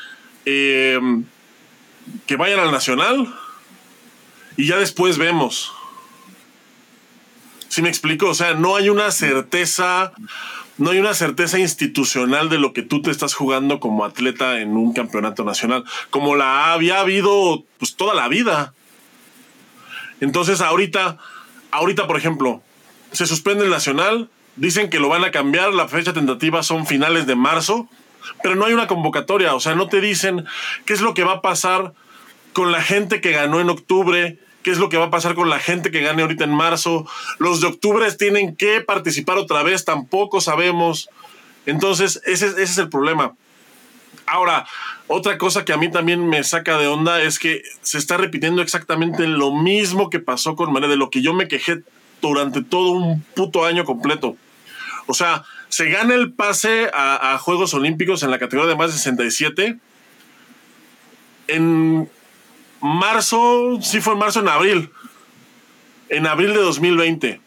[0.45, 0.99] eh,
[2.25, 3.34] que vayan al nacional
[4.57, 5.73] y ya después vemos.
[7.69, 8.30] ¿Sí me explico?
[8.30, 10.11] O sea, no hay una certeza,
[10.80, 14.77] no hay una certeza institucional de lo que tú te estás jugando como atleta en
[14.77, 18.73] un campeonato nacional, como la había habido pues toda la vida.
[20.21, 21.17] Entonces, ahorita,
[21.71, 22.61] ahorita, por ejemplo,
[23.11, 27.27] se suspende el nacional, dicen que lo van a cambiar, la fecha tentativa son finales
[27.27, 27.89] de marzo,
[28.41, 30.45] pero no hay una convocatoria, o sea, no te dicen
[30.86, 31.93] qué es lo que va a pasar
[32.53, 34.39] con la gente que ganó en octubre,
[34.70, 37.07] qué es lo que va a pasar con la gente que gane ahorita en marzo.
[37.39, 41.09] Los de octubre tienen que participar otra vez, tampoco sabemos.
[41.65, 43.34] Entonces, ese, es el problema.
[44.28, 44.67] Ahora,
[45.07, 48.61] otra cosa que a mí también me saca de onda es que se está repitiendo
[48.61, 51.82] exactamente lo mismo que pasó con María, de lo que yo me quejé
[52.22, 54.38] durante todo un puto año completo.
[55.07, 58.91] O sea, se gana el pase a, a Juegos Olímpicos en la categoría de más
[58.91, 59.80] de 67.
[61.47, 62.07] En
[62.82, 64.91] marzo, sí fue en marzo, en abril.
[66.09, 67.41] En abril de 2020.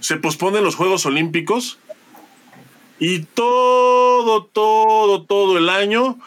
[0.00, 1.78] Se posponen los Juegos Olímpicos.
[2.98, 6.18] Y todo, todo, todo el año,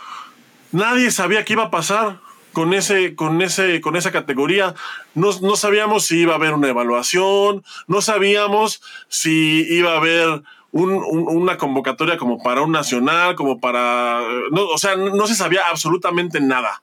[0.72, 2.20] nadie sabía qué iba a pasar
[2.52, 4.74] con ese, con ese, con esa categoría.
[5.14, 10.42] No, no, sabíamos si iba a haber una evaluación, no sabíamos si iba a haber
[10.72, 14.22] un, un, una convocatoria como para un nacional, como para.
[14.50, 16.82] No, o sea, no se sabía absolutamente nada.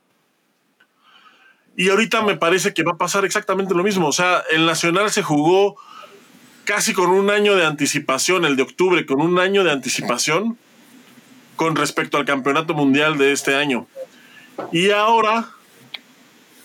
[1.80, 4.06] Y ahorita me parece que va a pasar exactamente lo mismo.
[4.06, 5.76] O sea, el Nacional se jugó
[6.66, 10.58] casi con un año de anticipación, el de octubre, con un año de anticipación
[11.56, 13.86] con respecto al Campeonato Mundial de este año.
[14.72, 15.48] Y ahora,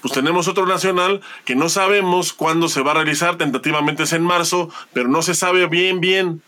[0.01, 4.21] pues tenemos otro nacional que no sabemos cuándo se va a realizar, tentativamente es en
[4.21, 6.41] marzo, pero no se sabe bien, bien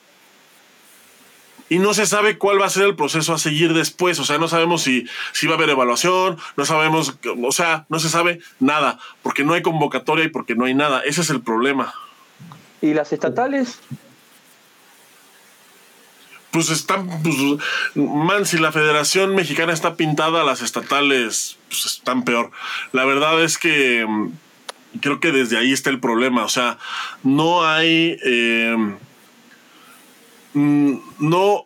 [1.70, 4.20] y no se sabe cuál va a ser el proceso a seguir después.
[4.20, 8.00] O sea, no sabemos si, si va a haber evaluación, no sabemos, o sea, no
[8.00, 11.02] se sabe nada, porque no hay convocatoria y porque no hay nada.
[11.02, 11.94] Ese es el problema.
[12.82, 13.80] ¿Y las estatales?
[16.52, 17.36] Pues están, pues,
[17.96, 22.52] man, si la Federación Mexicana está pintada, las estatales pues, están peor.
[22.94, 24.32] La verdad es que mm,
[25.02, 26.46] creo que desde ahí está el problema.
[26.46, 26.78] O sea,
[27.24, 28.18] no hay...
[28.24, 28.96] Eh,
[30.58, 31.66] no,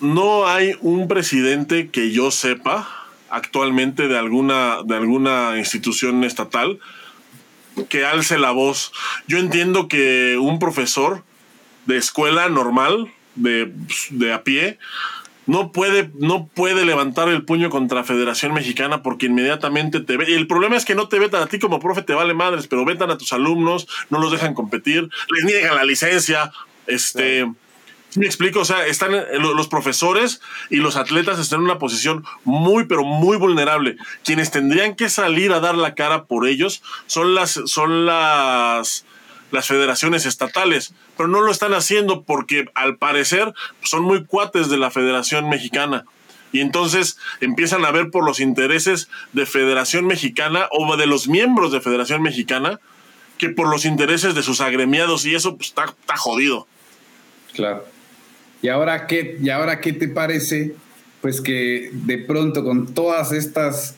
[0.00, 2.88] no hay un presidente que yo sepa
[3.30, 6.78] actualmente de alguna, de alguna institución estatal
[7.88, 8.92] que alce la voz.
[9.26, 11.24] Yo entiendo que un profesor
[11.86, 13.72] de escuela normal, de,
[14.10, 14.78] de a pie,
[15.46, 20.26] no puede, no puede levantar el puño contra Federación Mexicana porque inmediatamente te ve.
[20.28, 22.68] Y el problema es que no te vetan a ti como profe, te vale madres,
[22.68, 26.52] pero vetan a tus alumnos, no los dejan competir, les niegan la licencia,
[26.86, 27.46] este.
[28.16, 28.60] me explico?
[28.60, 33.04] O sea, están eh, los profesores y los atletas están en una posición muy, pero
[33.04, 33.96] muy vulnerable.
[34.24, 39.04] Quienes tendrían que salir a dar la cara por ellos son las, son las,
[39.50, 43.52] las federaciones estatales, pero no lo están haciendo porque al parecer
[43.82, 46.04] son muy cuates de la Federación Mexicana.
[46.52, 51.72] Y entonces empiezan a ver por los intereses de Federación Mexicana o de los miembros
[51.72, 52.78] de Federación Mexicana
[53.38, 56.68] que por los intereses de sus agremiados y eso pues, está, está jodido.
[57.54, 57.84] Claro.
[58.62, 60.74] ¿Y ahora qué, y ahora qué te parece?
[61.20, 63.96] Pues que de pronto con todas estas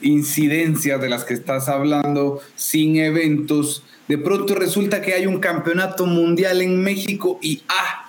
[0.00, 6.06] incidencias de las que estás hablando, sin eventos, de pronto resulta que hay un campeonato
[6.06, 8.08] mundial en México y ah,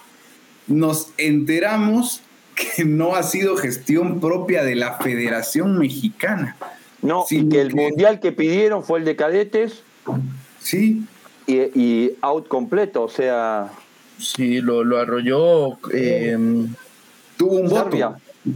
[0.68, 2.22] nos enteramos
[2.56, 6.56] que no ha sido gestión propia de la Federación Mexicana.
[7.02, 9.84] No, y que el mundial que pidieron fue el de cadetes.
[10.60, 11.04] Sí.
[11.46, 13.72] Y, y out completo, o sea,
[14.18, 15.78] Sí, lo, lo arrolló.
[15.94, 16.38] Eh,
[17.38, 17.84] tuvo un voto.
[17.84, 18.16] Serbia.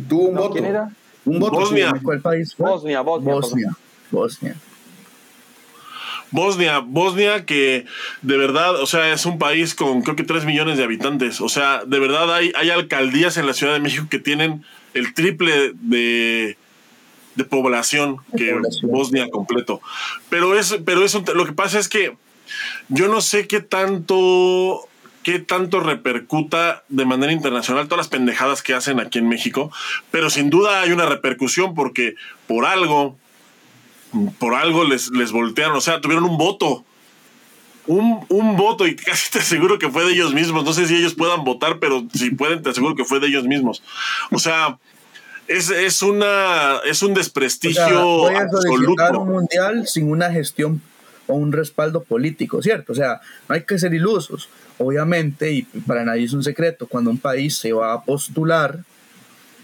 [0.09, 0.53] Tuvo un No, voto.
[0.53, 0.89] ¿Quién era?
[1.25, 1.59] Un voto.
[1.59, 1.93] Bosnia.
[2.01, 2.69] ¿Cuál país fue?
[2.69, 3.33] Bosnia, Bosnia.
[3.33, 3.77] Bosnia.
[4.11, 4.55] Bosnia.
[6.31, 7.85] Bosnia, Bosnia que
[8.21, 11.41] de verdad, o sea, es un país con creo que 3 millones de habitantes.
[11.41, 15.13] O sea, de verdad hay, hay alcaldías en la Ciudad de México que tienen el
[15.13, 16.57] triple de,
[17.35, 18.91] de población que población.
[18.91, 19.81] Bosnia completo.
[20.29, 22.15] Pero, es, pero eso, lo que pasa es que
[22.87, 24.87] yo no sé qué tanto
[25.23, 29.71] qué tanto repercuta de manera internacional todas las pendejadas que hacen aquí en México,
[30.09, 32.15] pero sin duda hay una repercusión porque
[32.47, 33.17] por algo,
[34.39, 36.85] por algo les, les voltearon, o sea, tuvieron un voto.
[37.87, 40.63] Un, un voto y casi te aseguro que fue de ellos mismos.
[40.63, 43.45] No sé si ellos puedan votar, pero si pueden, te aseguro que fue de ellos
[43.45, 43.81] mismos.
[44.31, 44.77] O sea,
[45.47, 49.19] es, es, una, es un O desprestigio sea, absoluto.
[49.19, 50.81] un mundial sin una gestión
[51.27, 52.93] o un respaldo político, ¿cierto?
[52.93, 53.19] O sea,
[53.49, 54.47] no hay que ser ilusos.
[54.77, 58.79] Obviamente, y para nadie es un secreto, cuando un país se va a postular,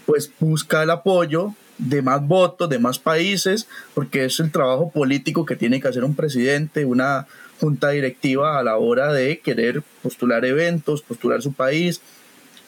[0.06, 5.44] pues busca el apoyo de más votos, de más países, porque es el trabajo político
[5.44, 7.26] que tiene que hacer un presidente, una
[7.60, 12.00] junta directiva a la hora de querer postular eventos, postular su país.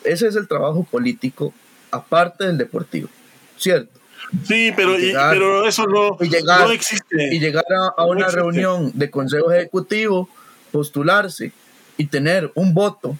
[0.04, 1.52] Ese es el trabajo político
[1.90, 3.08] aparte del deportivo,
[3.56, 3.98] ¿cierto?
[4.44, 7.34] Sí, pero, y pero eso no, y llegar- no existe.
[7.34, 8.40] y llegar a, a No una existe.
[8.40, 10.28] reunión de consejo ejecutivo,
[10.72, 11.52] postularse
[12.00, 13.18] y tener un voto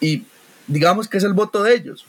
[0.00, 0.22] y
[0.68, 2.06] digamos que es el voto de ellos.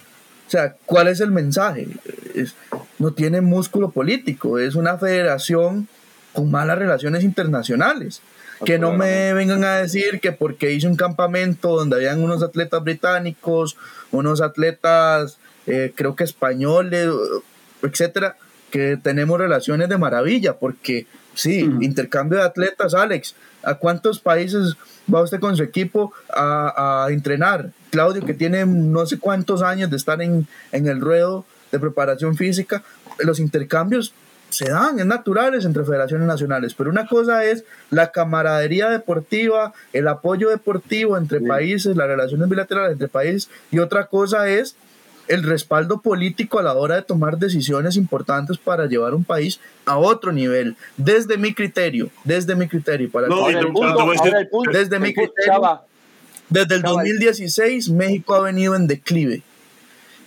[0.48, 1.88] O sea, ¿cuál es el mensaje?
[2.36, 2.54] Es-
[3.00, 5.88] no tiene músculo político, es una federación
[6.34, 8.22] con malas relaciones internacionales.
[8.64, 12.84] Que no me vengan a decir que porque hice un campamento donde habían unos atletas
[12.84, 13.76] británicos,
[14.12, 17.10] unos atletas, eh, creo que españoles,
[17.82, 18.38] etcétera,
[18.70, 21.08] que tenemos relaciones de maravilla, porque
[21.38, 23.36] Sí, intercambio de atletas, Alex.
[23.66, 24.76] ¿A cuántos países
[25.14, 27.72] va usted con su equipo a, a entrenar?
[27.90, 32.36] Claudio, que tiene no sé cuántos años de estar en, en el ruedo de preparación
[32.36, 32.84] física,
[33.20, 34.14] los intercambios
[34.50, 40.08] se dan, es naturales entre federaciones nacionales, pero una cosa es la camaradería deportiva, el
[40.08, 44.76] apoyo deportivo entre países, las relaciones bilaterales entre países, y otra cosa es
[45.28, 49.98] el respaldo político a la hora de tomar decisiones importantes para llevar un país a
[49.98, 53.28] otro nivel, desde mi criterio, desde mi criterio, para
[54.72, 55.82] desde mi criterio,
[56.50, 59.42] desde el 2016 México ha venido en declive.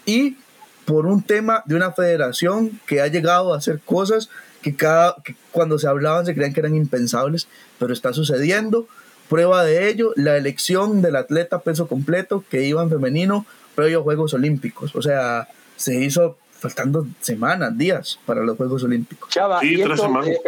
[0.05, 0.37] Y
[0.85, 4.31] por un tema de una federación que ha llegado a hacer cosas
[4.63, 7.47] que, cada, que cuando se hablaban se creían que eran impensables,
[7.79, 8.89] pero está sucediendo.
[9.29, 13.45] Prueba de ello, la elección del atleta peso completo que iba en femenino
[13.79, 14.97] previo a Juegos Olímpicos.
[14.97, 19.31] O sea, se hizo faltando semanas, días para los Juegos Olímpicos.
[19.31, 19.87] Chava, y eh,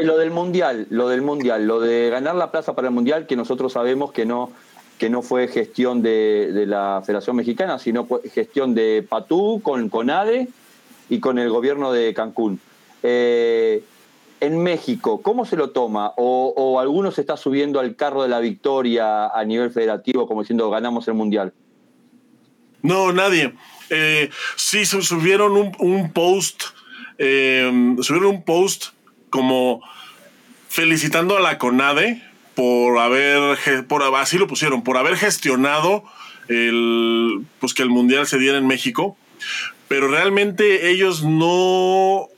[0.03, 3.37] lo del Mundial, lo del Mundial, lo de ganar la plaza para el Mundial, que
[3.37, 4.51] nosotros sabemos que no,
[4.99, 10.49] que no fue gestión de, la Federación Mexicana, sino gestión de Patú con CONADE
[11.09, 12.59] y con el gobierno de Cancún.
[13.05, 13.85] Eh,
[14.41, 16.15] en México, ¿cómo se lo toma?
[16.17, 20.41] ¿O, ¿O alguno se está subiendo al carro de la victoria a nivel federativo como
[20.41, 21.53] diciendo ganamos el Mundial?
[22.83, 23.55] No, nadie.
[23.91, 26.65] Eh, sí, subieron un, post,
[27.19, 28.89] eh, subieron un post
[29.31, 29.83] como
[30.69, 32.23] felicitando a la CONADE
[32.55, 33.59] por haber,
[33.89, 36.05] por, así lo pusieron, por haber gestionado
[36.49, 39.17] el, pues que el mundial se diera en México,
[39.89, 42.29] pero realmente ellos no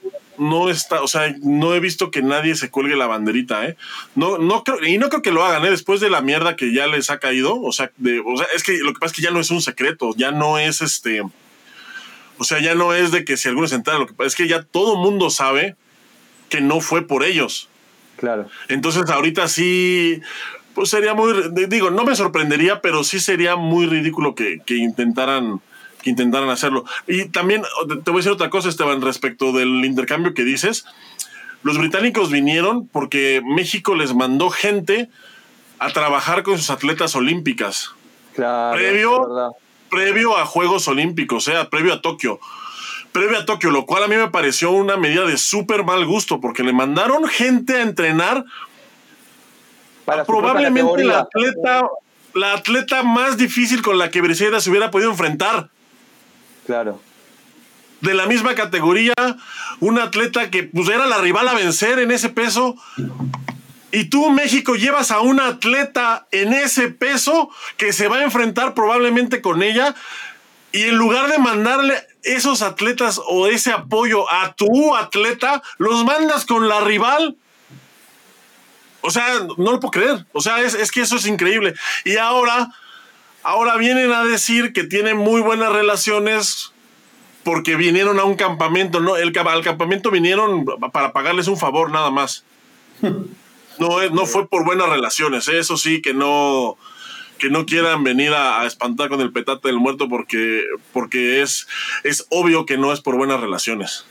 [0.42, 3.76] no está, o sea, no he visto que nadie se cuelgue la banderita, ¿eh?
[4.14, 5.70] No, no creo, y no creo que lo hagan, ¿eh?
[5.70, 8.62] Después de la mierda que ya les ha caído, o sea, de, o sea, es
[8.62, 11.22] que lo que pasa es que ya no es un secreto, ya no es este,
[12.38, 14.34] o sea, ya no es de que si alguno se entera, lo que pasa es
[14.34, 15.76] que ya todo mundo sabe
[16.48, 17.68] que no fue por ellos.
[18.16, 18.48] Claro.
[18.68, 20.20] Entonces, ahorita sí,
[20.74, 21.32] pues sería muy,
[21.68, 25.60] digo, no me sorprendería, pero sí sería muy ridículo que, que intentaran
[26.02, 26.84] que intentaran hacerlo.
[27.06, 27.62] Y también
[28.04, 30.84] te voy a decir otra cosa, Esteban, respecto del intercambio que dices.
[31.62, 35.08] Los británicos vinieron porque México les mandó gente
[35.78, 37.92] a trabajar con sus atletas olímpicas.
[38.34, 38.76] Claro.
[38.76, 39.54] Previo,
[39.90, 42.40] previo a Juegos Olímpicos, o sea, previo a Tokio.
[43.12, 46.40] Previo a Tokio, lo cual a mí me pareció una medida de súper mal gusto,
[46.40, 48.44] porque le mandaron gente a entrenar
[50.04, 51.88] para probablemente la atleta,
[52.34, 55.68] la atleta más difícil con la que Briseida se hubiera podido enfrentar.
[56.66, 57.00] Claro.
[58.00, 59.14] De la misma categoría,
[59.80, 62.76] un atleta que pues, era la rival a vencer en ese peso.
[63.92, 68.74] Y tú, México, llevas a un atleta en ese peso que se va a enfrentar
[68.74, 69.94] probablemente con ella.
[70.72, 76.46] Y en lugar de mandarle esos atletas o ese apoyo a tu atleta, los mandas
[76.46, 77.36] con la rival.
[79.02, 80.26] O sea, no lo puedo creer.
[80.32, 81.74] O sea, es, es que eso es increíble.
[82.04, 82.72] Y ahora
[83.42, 86.72] Ahora vienen a decir que tienen muy buenas relaciones
[87.42, 89.16] porque vinieron a un campamento, ¿no?
[89.16, 92.44] El, al campamento vinieron para pagarles un favor nada más.
[93.78, 95.58] No, no fue por buenas relaciones, ¿eh?
[95.58, 96.76] eso sí, que no,
[97.38, 100.62] que no quieran venir a, espantar con el petate del muerto porque,
[100.92, 101.66] porque es,
[102.04, 104.04] es obvio que no es por buenas relaciones.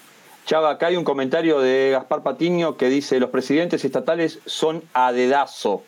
[0.45, 5.13] Chava, acá hay un comentario de Gaspar Patiño que dice, los presidentes estatales son a
[5.13, 5.83] dedazo.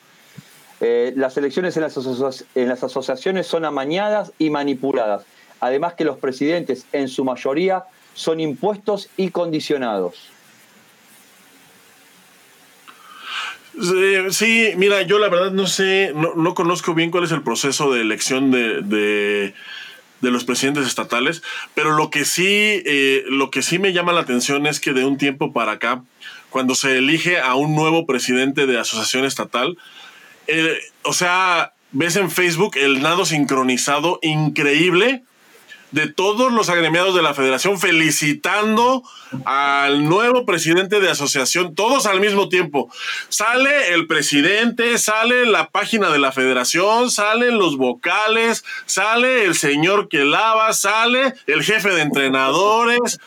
[0.86, 5.23] Eh, las elecciones en las, asociaciones son amañadas y manipuladas.
[5.61, 10.29] Además que los presidentes, en su mayoría, son impuestos y condicionados.
[14.31, 18.01] Sí, mira, yo la verdad no sé, no, conozco bien cuál es el proceso de
[18.01, 19.53] elección de, de,
[20.31, 24.67] los presidentes estatales, pero lo que sí, eh, lo que sí me llama la atención
[24.67, 26.03] es que de un tiempo para acá,
[26.49, 29.77] cuando se elige a un nuevo presidente de asociación estatal,
[31.04, 35.24] o sea, ves en Facebook el nado sincronizado increíble
[35.94, 39.04] de todos los agremiados de la federación felicitando
[39.46, 42.91] al nuevo presidente de asociación, todos al mismo tiempo.
[43.30, 50.10] Sale el presidente, sale la página de la federación, salen los vocales, sale el señor
[50.10, 53.20] que lava, sale el jefe de entrenadores,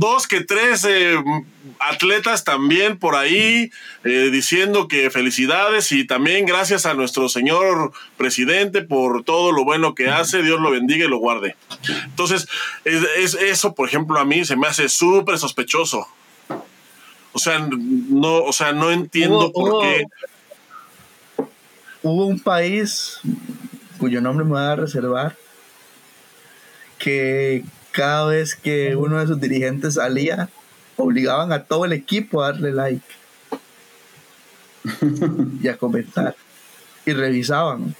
[0.00, 1.14] dos que tres eh,
[1.78, 3.70] atletas también por ahí
[4.04, 9.94] eh, diciendo que felicidades y también gracias a nuestro señor presidente por todo lo bueno
[9.94, 11.54] que hace, Dios lo bendiga y lo guarde.
[12.06, 12.48] Entonces,
[12.84, 16.08] es, eso, por ejemplo, a mí se me hace súper sospechoso.
[17.32, 20.06] O sea, no, o sea, no entiendo por qué.
[22.02, 23.20] Hubo un país
[23.98, 25.36] cuyo nombre me voy a reservar
[26.98, 30.48] que cada vez que uno de sus dirigentes salía,
[30.96, 33.06] obligaban a todo el equipo a darle like.
[35.62, 36.34] y a comentar.
[37.06, 37.94] Y revisaban.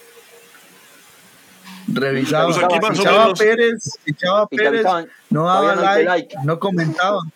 [1.89, 2.55] Revisaban.
[2.95, 4.87] Si Chava Pérez, si Chava Pérez
[5.31, 6.37] no daba like, like.
[6.45, 7.33] no comentaban.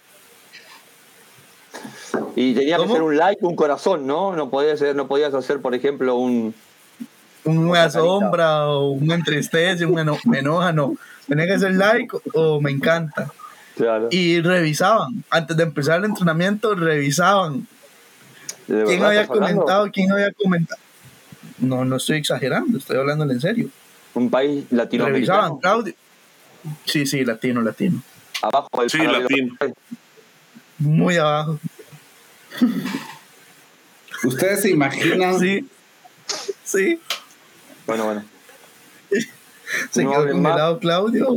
[2.37, 2.89] Y tenía ¿Cómo?
[2.89, 4.37] que ser un like, un corazón, ¿no?
[4.37, 6.55] No podías hacer, no podías hacer, por ejemplo, un.
[7.45, 10.97] Un me asombra o un me entristece, un eno- me enoja, no.
[11.29, 13.31] Tenía que ser like o me encanta.
[13.77, 14.09] Claro.
[14.11, 15.25] Y revisaban.
[15.31, 17.67] Antes de empezar el entrenamiento, revisaban.
[18.67, 19.35] ¿De ¿Quién había hablando?
[19.47, 19.91] comentado?
[19.93, 20.81] ¿Quién había comentado?
[21.59, 23.69] No, no estoy exagerando, estoy hablando en serio.
[24.15, 25.39] Un país latinoamericano.
[25.41, 25.95] Revisaban, Claudio.
[26.87, 28.03] Sí, sí, latino, latino.
[28.43, 29.55] Abajo del Sí, latino.
[30.79, 31.59] Muy abajo.
[34.25, 35.39] ¿Ustedes se imaginan?
[35.39, 35.69] Sí.
[36.65, 37.01] Sí.
[37.87, 38.25] Bueno, bueno.
[39.91, 41.29] Se No quedó congelado Claudio.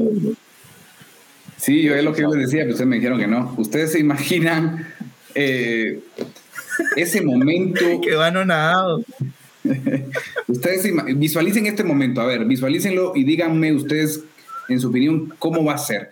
[1.58, 3.54] Sí, yo es lo que yo les decía, pero ustedes me dijeron que no.
[3.58, 4.88] ¿Ustedes se imaginan
[5.34, 6.00] eh,
[6.96, 8.00] ese momento?
[8.02, 9.04] Que van nadado.
[10.48, 14.24] Ustedes visualicen este momento, a ver, visualícenlo y díganme ustedes,
[14.70, 16.12] en su opinión, cómo va a ser.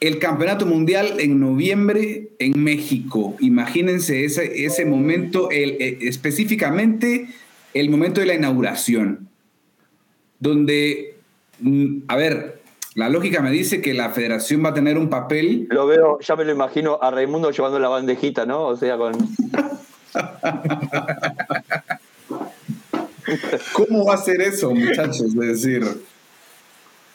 [0.00, 3.36] El campeonato mundial en noviembre en México.
[3.38, 7.28] Imagínense ese, ese momento, el, eh, específicamente
[7.74, 9.28] el momento de la inauguración,
[10.42, 11.14] donde,
[11.60, 12.60] mm, a ver,
[12.96, 16.34] la lógica me dice que la federación va a tener un papel Lo veo, ya
[16.34, 18.64] me lo imagino a Raimundo llevando la bandejita, ¿no?
[18.66, 19.12] O sea, con.
[23.72, 25.22] ¿Cómo va a ser eso, muchachos?
[25.22, 25.84] Es decir,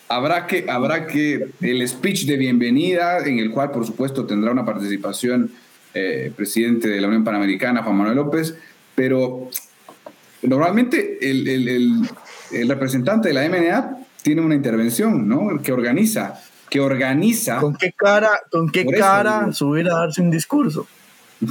[0.08, 4.66] habrá que, habrá que el speech de bienvenida, en el cual, por supuesto, tendrá una
[4.66, 5.52] participación
[5.94, 8.56] eh, presidente de la Unión Panamericana, Juan Manuel López,
[8.96, 9.50] pero
[10.42, 12.10] normalmente el, el- el-
[12.52, 15.62] el representante de la MNA tiene una intervención, ¿no?
[15.62, 16.36] Que organiza,
[16.70, 17.58] que organiza.
[17.58, 19.54] ¿Con qué cara, con qué eso, cara digo.
[19.54, 20.88] subir a darse un discurso?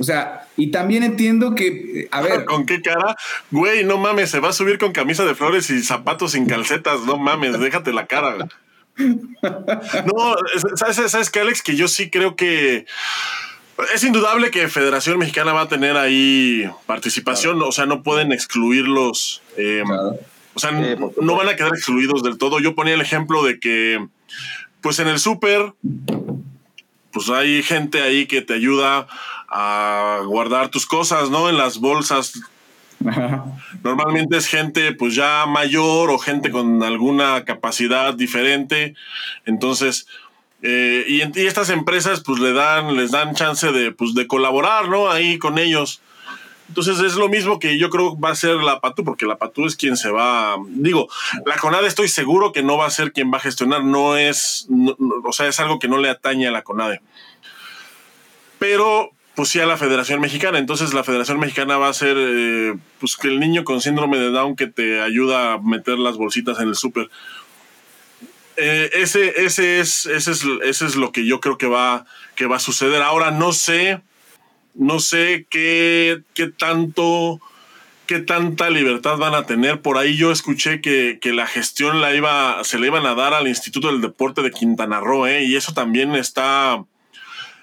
[0.00, 1.66] O sea, y también entiendo que,
[2.02, 3.16] eh, a ver, ¿Con qué cara?
[3.50, 7.00] Güey, no mames, se va a subir con camisa de flores y zapatos sin calcetas.
[7.04, 8.36] No mames, déjate la cara.
[8.36, 8.48] güey.
[10.06, 11.62] No, es- ¿sabes, ¿sabes qué, Alex?
[11.62, 12.86] Que yo sí creo que
[13.94, 17.62] es indudable que Federación Mexicana va a tener ahí participación.
[17.62, 19.42] O sea, no pueden excluirlos.
[19.56, 20.18] eh, claro,
[20.54, 22.58] o sea, Sí, no van a quedar excluidos del todo.
[22.58, 24.04] Yo ponía el ejemplo de que,
[24.80, 25.72] pues en el súper,
[27.12, 29.06] pues hay gente ahí que te ayuda
[29.48, 31.48] a guardar tus cosas, ¿no?
[31.48, 32.40] En las bolsas.
[33.84, 38.94] Normalmente es gente pues ya mayor o gente con alguna capacidad diferente.
[39.46, 40.08] Entonces,
[40.62, 45.10] eh, y, estas empresas pues le dan, les dan chance de, pues, de colaborar, ¿no?
[45.10, 46.00] Ahí con ellos.
[46.68, 49.66] Entonces es lo mismo que yo creo va a ser la PATU, porque la PATU
[49.66, 50.56] es quien se va.
[50.68, 51.08] Digo,
[51.46, 54.68] la CONADE estoy seguro que no va a ser quien va a gestionar, no es.
[55.24, 57.00] o sea, es algo que no le atañe a la CONADE.
[58.58, 60.58] Pero, pues sí a la Federación Mexicana.
[60.58, 64.30] Entonces la Federación Mexicana va a ser, eh, pues que el niño con síndrome de
[64.30, 67.08] Down que te ayuda a meter las bolsitas en el súper.
[68.60, 72.04] Eh, ese, ese, es, ese, es, ese es lo que yo creo que va,
[72.34, 73.02] que va a suceder.
[73.02, 74.02] Ahora no sé
[74.78, 77.40] no sé qué, qué tanto
[78.06, 79.82] qué tanta libertad van a tener.
[79.82, 83.34] Por ahí yo escuché que, que la gestión la iba, se le iban a dar
[83.34, 85.44] al Instituto del Deporte de Quintana Roo, ¿eh?
[85.44, 86.82] y eso también está.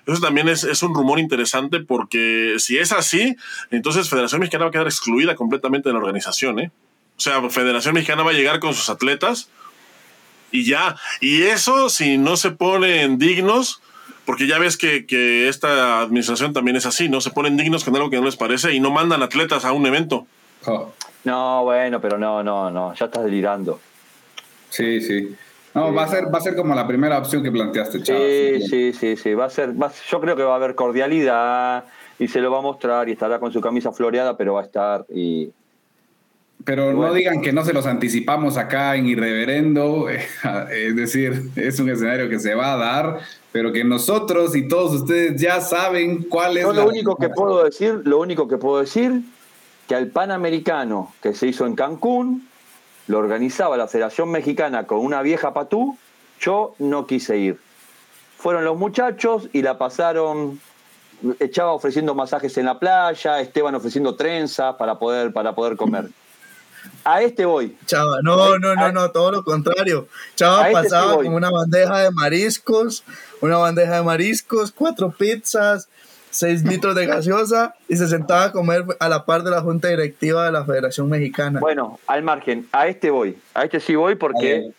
[0.06, 3.36] Eso también es, es un rumor interesante porque si es así,
[3.72, 6.60] entonces Federación Mexicana va a quedar excluida completamente de la organización.
[6.60, 6.72] ¿eh?
[7.18, 9.50] O sea, Federación Mexicana va a llegar con sus atletas
[10.56, 10.96] y ya.
[11.22, 13.82] Y eso, si no se ponen dignos,
[14.26, 17.22] porque ya ves que, que esta administración también es así, ¿no?
[17.22, 19.86] Se ponen dignos con algo que no les parece y no mandan atletas a un
[19.86, 20.26] evento.
[21.24, 22.94] No, bueno, pero no, no, no.
[22.96, 23.80] Ya estás delirando.
[24.70, 25.36] sí, sí.
[25.76, 28.20] No, va a ser, va a ser como la primera opción que planteaste, Chava.
[28.22, 29.34] Sí, sí, sí, sí.
[29.34, 31.84] Va a ser, va yo creo que va a haber cordialidad
[32.18, 34.64] y se lo va a mostrar y estará con su camisa floreada, pero va a
[34.64, 35.52] estar y
[36.66, 40.08] Pero no digan que no se los anticipamos acá en Irreverendo,
[40.72, 43.20] es decir, es un escenario que se va a dar,
[43.52, 47.30] pero que nosotros y todos ustedes ya saben cuál es Yo la- lo único que
[47.30, 49.22] puedo decir, lo único que puedo decir,
[49.88, 52.48] que al Panamericano que se hizo en Cancún,
[53.08, 55.96] lo organizaba la Federación Mexicana con una vieja patú,
[56.42, 57.60] yo no quise ir.
[58.40, 60.60] Fueron los muchachos y la pasaron,
[61.40, 66.10] Echaba ofreciendo masajes en la playa, Esteban ofreciendo trenzas para poder, para poder comer.
[67.04, 67.76] A este voy.
[67.86, 70.08] Chava, no, no, no, no, todo lo contrario.
[70.36, 73.04] Chava este pasaba con una bandeja de mariscos,
[73.42, 75.88] una bandeja de mariscos, cuatro pizzas,
[76.32, 79.88] seis litros de gaseosa y se sentaba a comer a la par de la junta
[79.88, 81.60] directiva de la Federación Mexicana.
[81.60, 83.38] Bueno, al margen, a este voy.
[83.54, 84.74] A este sí voy porque Ahí.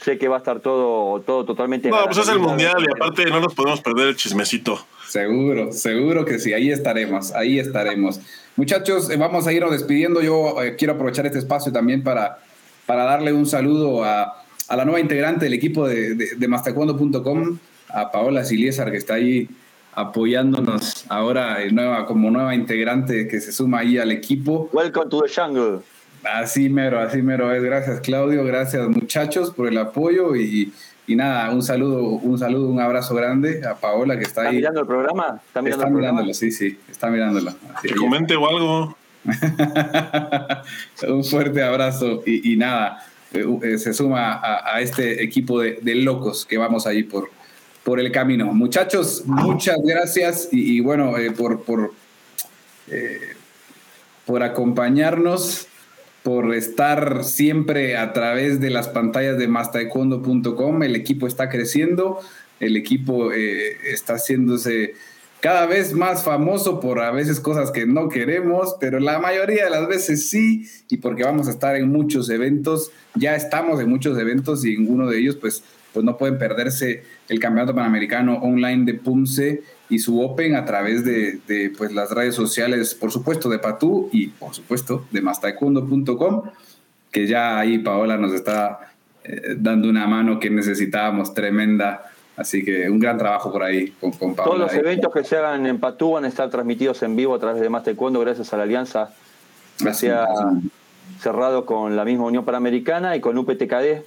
[0.00, 1.88] sé que va a estar todo, todo totalmente.
[1.88, 4.84] No, pues es el mundial y aparte no nos podemos perder el chismecito.
[5.08, 8.20] Seguro, seguro que sí, ahí estaremos, ahí estaremos.
[8.56, 10.22] Muchachos, eh, vamos a irnos despidiendo.
[10.22, 12.38] Yo eh, quiero aprovechar este espacio también para,
[12.86, 17.58] para darle un saludo a, a la nueva integrante del equipo de, de, de mastacuando.com,
[17.88, 19.48] a Paola Siliesar, que está ahí
[19.96, 24.68] apoyándonos ahora eh, nueva, como nueva integrante que se suma ahí al equipo.
[24.72, 25.80] Welcome to the jungle.
[26.22, 27.62] Así mero, así mero es.
[27.62, 30.72] Gracias Claudio, gracias muchachos por el apoyo y,
[31.06, 34.56] y nada, un saludo, un saludo, un abrazo grande a Paola que está, ¿Está ahí.
[34.56, 35.40] mirando el programa?
[35.46, 36.12] ¿Está mirando está el programa?
[36.22, 37.50] mirándolo, sí, sí, está mirándolo.
[37.74, 38.00] Así Que es.
[38.00, 38.96] comente o algo.
[41.08, 45.78] un fuerte abrazo y, y nada, eh, eh, se suma a, a este equipo de,
[45.82, 47.30] de locos que vamos ahí por,
[47.84, 48.46] por el camino.
[48.52, 51.92] Muchachos, muchas gracias y, y bueno, eh, por, por,
[52.88, 53.34] eh,
[54.24, 55.66] por acompañarnos,
[56.26, 60.82] por estar siempre a través de las pantallas de mastaekwondo.com.
[60.82, 62.18] El equipo está creciendo,
[62.58, 64.94] el equipo eh, está haciéndose
[65.38, 69.70] cada vez más famoso por a veces cosas que no queremos, pero la mayoría de
[69.70, 74.18] las veces sí, y porque vamos a estar en muchos eventos, ya estamos en muchos
[74.18, 75.62] eventos y en uno de ellos pues,
[75.92, 81.04] pues no pueden perderse el Campeonato Panamericano Online de PUMSE y su Open a través
[81.04, 86.42] de, de, pues, las redes sociales, por supuesto, de Patú y por supuesto de mastaekwondo.com,
[87.10, 88.92] que ya ahí Paola nos está
[89.24, 92.10] eh, dando una mano que necesitábamos tremenda.
[92.36, 94.50] Así que un gran trabajo por ahí con, con Paola.
[94.50, 94.80] Todos los ahí.
[94.80, 97.68] eventos que se hagan en Patú van a estar transmitidos en vivo a través de
[97.70, 99.14] Más Taekwondo gracias a la alianza
[99.78, 100.26] que se ha
[101.20, 104.04] cerrado con la misma Unión Panamericana y con UPTKD de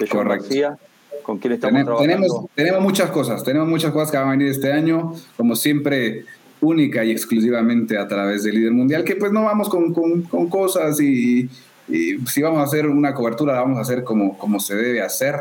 [0.00, 0.44] John Correcto.
[0.44, 0.78] García,
[1.22, 2.26] con quien estamos Tenemos, trabajando.
[2.26, 6.24] tenemos, tenemos muchas cosas, tenemos muchas cosas que van a venir este año, como siempre,
[6.60, 10.48] única y exclusivamente a través del líder mundial, que pues no vamos con, con, con
[10.48, 11.48] cosas y,
[11.88, 15.02] y si vamos a hacer una cobertura, la vamos a hacer como, como se debe
[15.02, 15.40] hacer,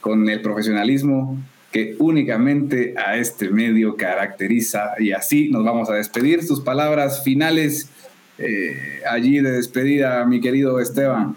[0.00, 1.38] con el profesionalismo
[1.72, 6.42] que únicamente a este medio caracteriza y así nos vamos a despedir.
[6.42, 7.90] Sus palabras finales
[8.38, 11.36] eh, allí de despedida, mi querido Esteban.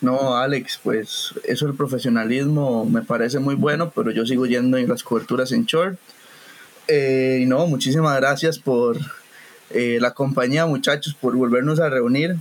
[0.00, 4.88] No, Alex, pues eso el profesionalismo me parece muy bueno, pero yo sigo yendo en
[4.88, 5.98] las coberturas en short.
[6.86, 8.96] Eh, no, muchísimas gracias por
[9.70, 12.36] eh, la compañía, muchachos, por volvernos a reunir.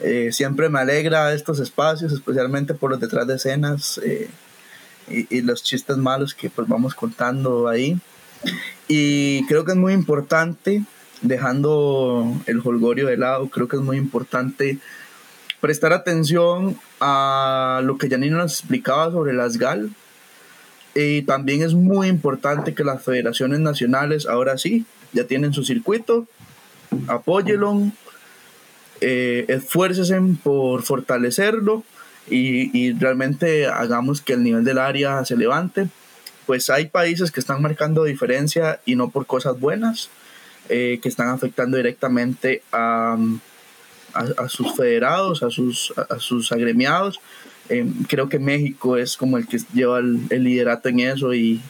[0.00, 4.30] Eh, siempre me alegra estos espacios, especialmente por los detrás de escenas eh,
[5.08, 7.98] y, y los chistes malos que pues vamos contando ahí.
[8.86, 10.84] Y creo que es muy importante,
[11.20, 14.78] dejando el holgorio de lado, creo que es muy importante
[15.60, 19.90] prestar atención a lo que Janine nos explicaba sobre las GAL.
[20.94, 26.26] Y también es muy importante que las federaciones nacionales ahora sí ya tienen su circuito,
[27.06, 27.90] apóyelo,
[29.00, 29.60] eh,
[30.42, 31.84] por fortalecerlo
[32.30, 35.88] y, y realmente hagamos que el nivel del área se levante.
[36.46, 40.08] Pues hay países que están marcando diferencia y no por cosas buenas,
[40.68, 43.16] eh, que están afectando directamente a,
[44.14, 47.20] a, a sus federados, a sus, a sus agremiados.
[47.68, 51.60] Eh, creo que México es como el que lleva el, liderato en eso y,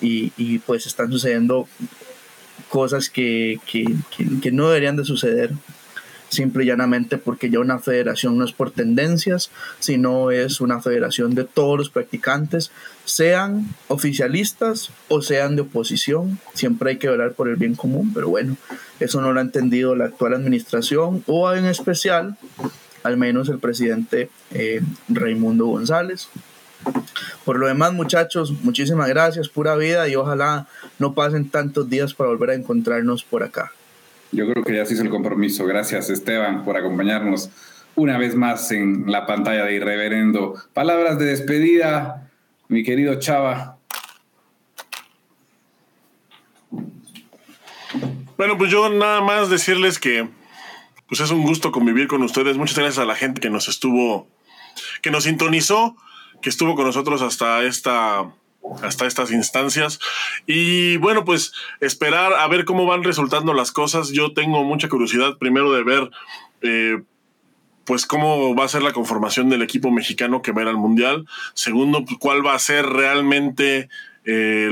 [0.00, 1.68] y, y, pues están sucediendo
[2.68, 3.84] cosas que, que,
[4.16, 5.52] que, que no deberían de suceder
[6.28, 11.34] simple y llanamente porque ya una federación no es por tendencias, sino es una federación
[11.34, 12.70] de todos los practicantes,
[13.04, 16.38] sean oficialistas o sean de oposición.
[16.54, 18.56] Siempre hay que velar por el bien común, pero bueno,
[19.00, 22.36] eso no lo ha entendido la actual administración o en especial,
[23.02, 26.28] al menos el presidente eh, Raimundo González.
[27.44, 30.66] Por lo demás, muchachos, muchísimas gracias, pura vida, y ojalá
[30.98, 33.72] no pasen tantos días para volver a encontrarnos por acá.
[34.32, 35.64] Yo creo que ya se hizo el compromiso.
[35.66, 37.50] Gracias, Esteban, por acompañarnos
[37.96, 40.54] una vez más en la pantalla de Irreverendo.
[40.72, 42.30] Palabras de despedida,
[42.68, 43.78] mi querido Chava.
[48.36, 50.28] Bueno, pues yo nada más decirles que
[51.06, 52.56] pues es un gusto convivir con ustedes.
[52.56, 54.26] Muchas gracias a la gente que nos estuvo,
[55.02, 55.96] que nos sintonizó,
[56.42, 58.34] que estuvo con nosotros hasta esta
[58.82, 59.98] hasta estas instancias.
[60.46, 64.10] Y bueno, pues esperar a ver cómo van resultando las cosas.
[64.10, 66.10] Yo tengo mucha curiosidad primero de ver
[66.62, 67.02] eh,
[67.84, 70.76] pues cómo va a ser la conformación del equipo mexicano que va a ir al
[70.76, 71.26] Mundial.
[71.52, 73.88] Segundo, pues, cuál va a ser realmente
[74.24, 74.68] eh,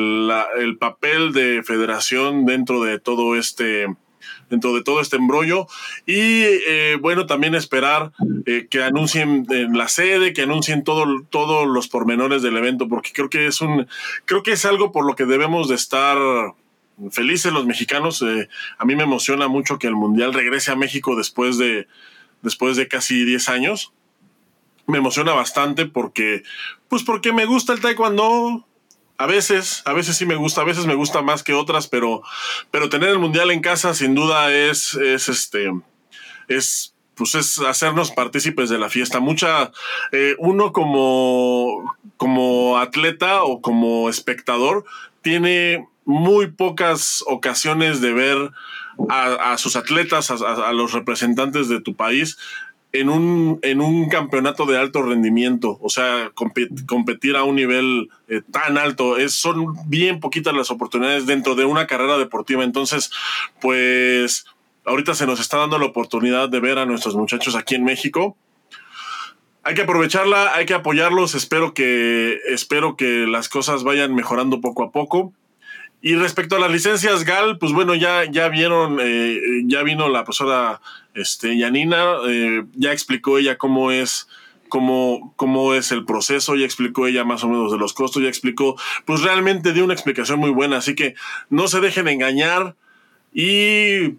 [0.58, 3.86] el papel de federación dentro de todo este
[4.52, 5.66] dentro de todo este embrollo.
[6.06, 8.12] Y eh, bueno también esperar
[8.46, 13.12] eh, que anuncien en la sede que anuncien todo, todos los pormenores del evento porque
[13.12, 13.88] creo que es un
[14.26, 16.18] creo que es algo por lo que debemos de estar
[17.10, 18.22] felices los mexicanos.
[18.22, 18.48] Eh,
[18.78, 21.88] a mí me emociona mucho que el mundial regrese a México después de
[22.42, 23.92] después de casi 10 años.
[24.86, 26.42] Me emociona bastante porque,
[26.88, 28.66] pues porque me gusta el taekwondo.
[29.18, 32.22] A veces, a veces sí me gusta, a veces me gusta más que otras, pero,
[32.70, 35.70] pero tener el mundial en casa sin duda es, es este,
[36.48, 39.20] es, pues es hacernos partícipes de la fiesta.
[39.20, 39.70] Mucha,
[40.12, 44.84] eh, uno como, como atleta o como espectador
[45.20, 48.50] tiene muy pocas ocasiones de ver
[49.08, 52.38] a, sus atletas, a, los representantes de tu país
[52.92, 56.30] en un, en un campeonato de alto rendimiento, o sea,
[56.86, 61.64] competir a un nivel eh, tan alto, es, son bien poquitas las oportunidades dentro de
[61.64, 62.64] una carrera deportiva.
[62.64, 63.10] Entonces,
[63.60, 64.44] pues
[64.84, 68.36] ahorita se nos está dando la oportunidad de ver a nuestros muchachos aquí en México.
[69.64, 74.82] Hay que aprovecharla, hay que apoyarlos, espero que, espero que las cosas vayan mejorando poco
[74.82, 75.32] a poco.
[76.04, 80.24] Y respecto a las licencias GAL, pues bueno, ya, ya vieron, eh, ya vino la
[80.24, 80.80] profesora
[81.14, 84.26] este, Yanina, eh, ya explicó ella cómo es,
[84.68, 88.28] cómo, cómo es el proceso, ya explicó ella más o menos de los costos, ya
[88.28, 91.14] explicó, pues realmente dio una explicación muy buena, así que
[91.50, 92.74] no se dejen engañar
[93.32, 94.16] y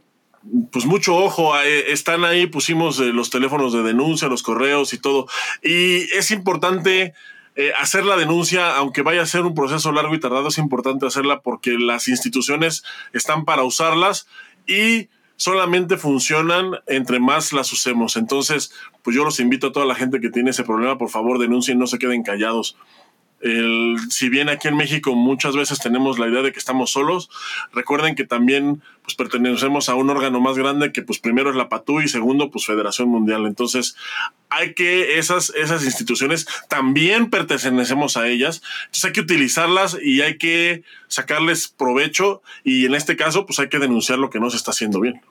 [0.71, 5.27] pues mucho ojo, eh, están ahí, pusimos los teléfonos de denuncia, los correos y todo,
[5.61, 7.13] y es importante
[7.55, 11.05] eh, hacer la denuncia, aunque vaya a ser un proceso largo y tardado, es importante
[11.05, 14.27] hacerla porque las instituciones están para usarlas
[14.65, 18.17] y solamente funcionan entre más las usemos.
[18.17, 18.71] Entonces,
[19.03, 21.77] pues yo los invito a toda la gente que tiene ese problema, por favor denuncien,
[21.77, 22.75] no se queden callados
[24.09, 27.29] si bien aquí en México muchas veces tenemos la idea de que estamos solos,
[27.73, 31.67] recuerden que también pues, pertenecemos a un órgano más grande que pues primero es la
[31.67, 33.45] PATU y segundo pues Federación Mundial.
[33.45, 33.95] Entonces
[34.49, 40.37] hay que esas, esas instituciones también pertenecemos a ellas, entonces hay que utilizarlas y hay
[40.37, 44.57] que sacarles provecho y en este caso pues hay que denunciar lo que no se
[44.57, 45.21] está haciendo bien.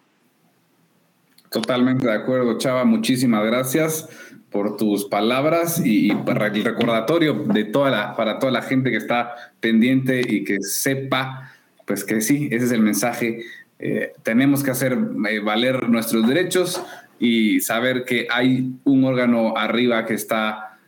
[1.50, 4.08] Totalmente de acuerdo, Chava, muchísimas gracias
[4.52, 8.98] por tus palabras y, para el recordatorio de toda la, para toda la gente que
[8.98, 11.52] está pendiente y que sepa,
[11.86, 13.40] pues que sí, ese es el mensaje.
[13.78, 14.96] Eh, tenemos que hacer
[15.28, 16.82] eh, valer nuestros derechos
[17.18, 20.78] y saber que hay un órgano arriba que está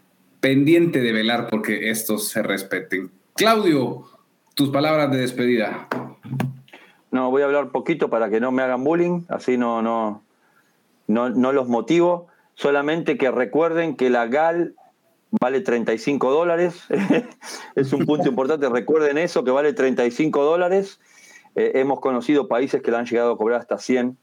[0.40, 3.10] pendiente de velar porque estos se respeten.
[3.34, 4.04] Claudio,
[4.54, 5.88] tus palabras de despedida.
[7.10, 10.22] No, voy a hablar poquito para que no me hagan bullying, así no, no,
[11.06, 12.28] no, no los motivo.
[12.54, 14.74] Solamente que recuerden que la GAL
[15.40, 16.84] vale 35 dólares.
[17.74, 18.68] es un punto importante.
[18.68, 21.00] Recuerden eso, que vale 35 dólares.
[21.56, 24.16] Eh, hemos conocido países que la han llegado a cobrar hasta 100.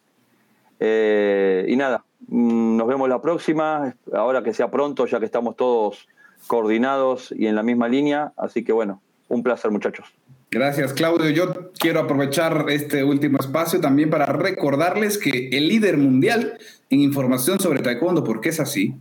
[0.79, 3.95] Eh, y nada, mm, nos vemos la próxima.
[4.13, 6.07] Ahora que sea pronto, ya que estamos todos
[6.47, 8.33] coordinados y en la misma línea.
[8.37, 10.07] Así que bueno, un placer muchachos.
[10.49, 11.29] Gracias, Claudio.
[11.29, 16.57] Yo quiero aprovechar este último espacio también para recordarles que el líder mundial
[16.91, 18.93] en información sobre taekwondo, porque es así,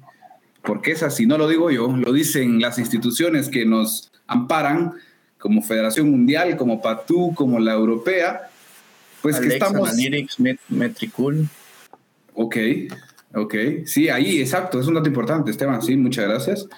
[0.62, 4.94] porque es así, no lo digo yo, lo dicen las instituciones que nos amparan,
[5.38, 8.48] como Federación Mundial, como PATU, como la Europea,
[9.22, 9.88] pues que estamos...
[9.88, 10.38] Analytics,
[10.68, 11.48] Metricool.
[12.34, 12.56] Ok,
[13.34, 13.54] ok,
[13.86, 16.68] sí, ahí, exacto, es un dato importante, Esteban, sí, muchas gracias.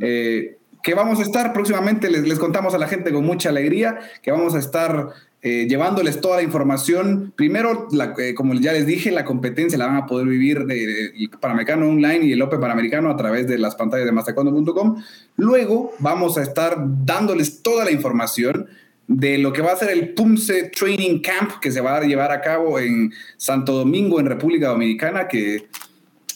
[0.00, 3.98] Eh, que vamos a estar próximamente, les, les, contamos a la gente con mucha alegría,
[4.22, 5.08] que vamos a estar
[5.42, 7.32] eh, llevándoles toda la información.
[7.34, 7.88] Primero,
[8.18, 11.88] eh, como ya les dije, la competencia la van a poder vivir de, el Panamericano
[11.88, 15.02] Online y el Open Panamericano a través de las pantallas de mastercondo.com.
[15.36, 18.66] Luego vamos a estar dándoles toda la información
[19.06, 22.32] de lo que va a ser el PUMSE Training Camp que se va a llevar
[22.32, 25.68] a cabo en Santo Domingo, en República Dominicana, que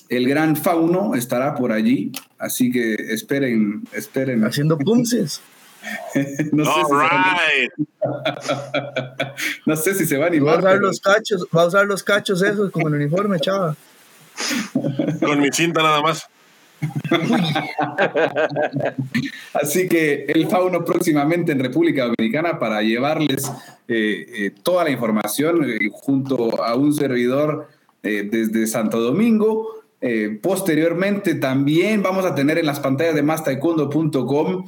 [0.08, 4.44] el gran fauno estará por allí, así que esperen, esperen.
[4.44, 5.40] Haciendo punces.
[6.52, 7.68] no, sé si
[9.66, 10.64] no sé si se va a animar.
[10.64, 13.76] Va a usar los cachos, va a usar los cachos esos como el uniforme, chava.
[15.20, 16.28] Con mi cinta nada más.
[19.54, 23.50] Así que el fauno próximamente en República Dominicana para llevarles
[23.88, 27.68] eh, eh, toda la información eh, junto a un servidor
[28.02, 34.66] desde Santo Domingo eh, posteriormente también vamos a tener en las pantallas de mastaekwondo.com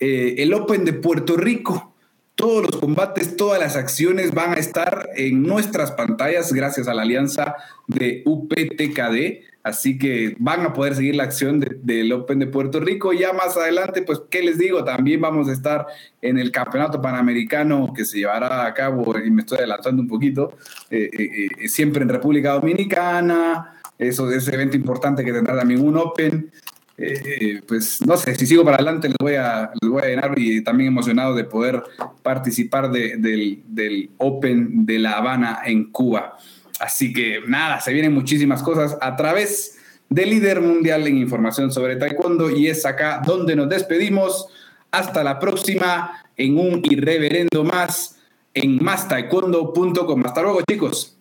[0.00, 1.94] eh, el Open de Puerto Rico.
[2.34, 7.02] Todos los combates, todas las acciones van a estar en nuestras pantallas gracias a la
[7.02, 7.56] alianza
[7.86, 9.56] de UPTKD.
[9.62, 13.12] Así que van a poder seguir la acción del Open de Puerto Rico.
[13.12, 14.84] Ya más adelante, pues, ¿qué les digo?
[14.84, 15.86] También vamos a estar
[16.22, 20.56] en el Campeonato Panamericano que se llevará a cabo, y me estoy adelantando un poquito,
[20.90, 26.50] eh, siempre en República Dominicana, eso, ese evento importante que tendrá también un Open.
[26.98, 30.32] Eh, pues no sé, si sigo para adelante les voy a, les voy a llenar
[30.38, 31.82] y también emocionado de poder
[32.22, 36.38] participar del, del Open de La Habana en Cuba.
[36.80, 39.78] Así que nada, se vienen muchísimas cosas a través
[40.08, 44.46] de líder mundial en información sobre taekwondo y es acá donde nos despedimos.
[44.90, 48.18] Hasta la próxima en un irreverendo más
[48.54, 50.24] en mastaekwondo.com.
[50.24, 51.15] Hasta luego chicos.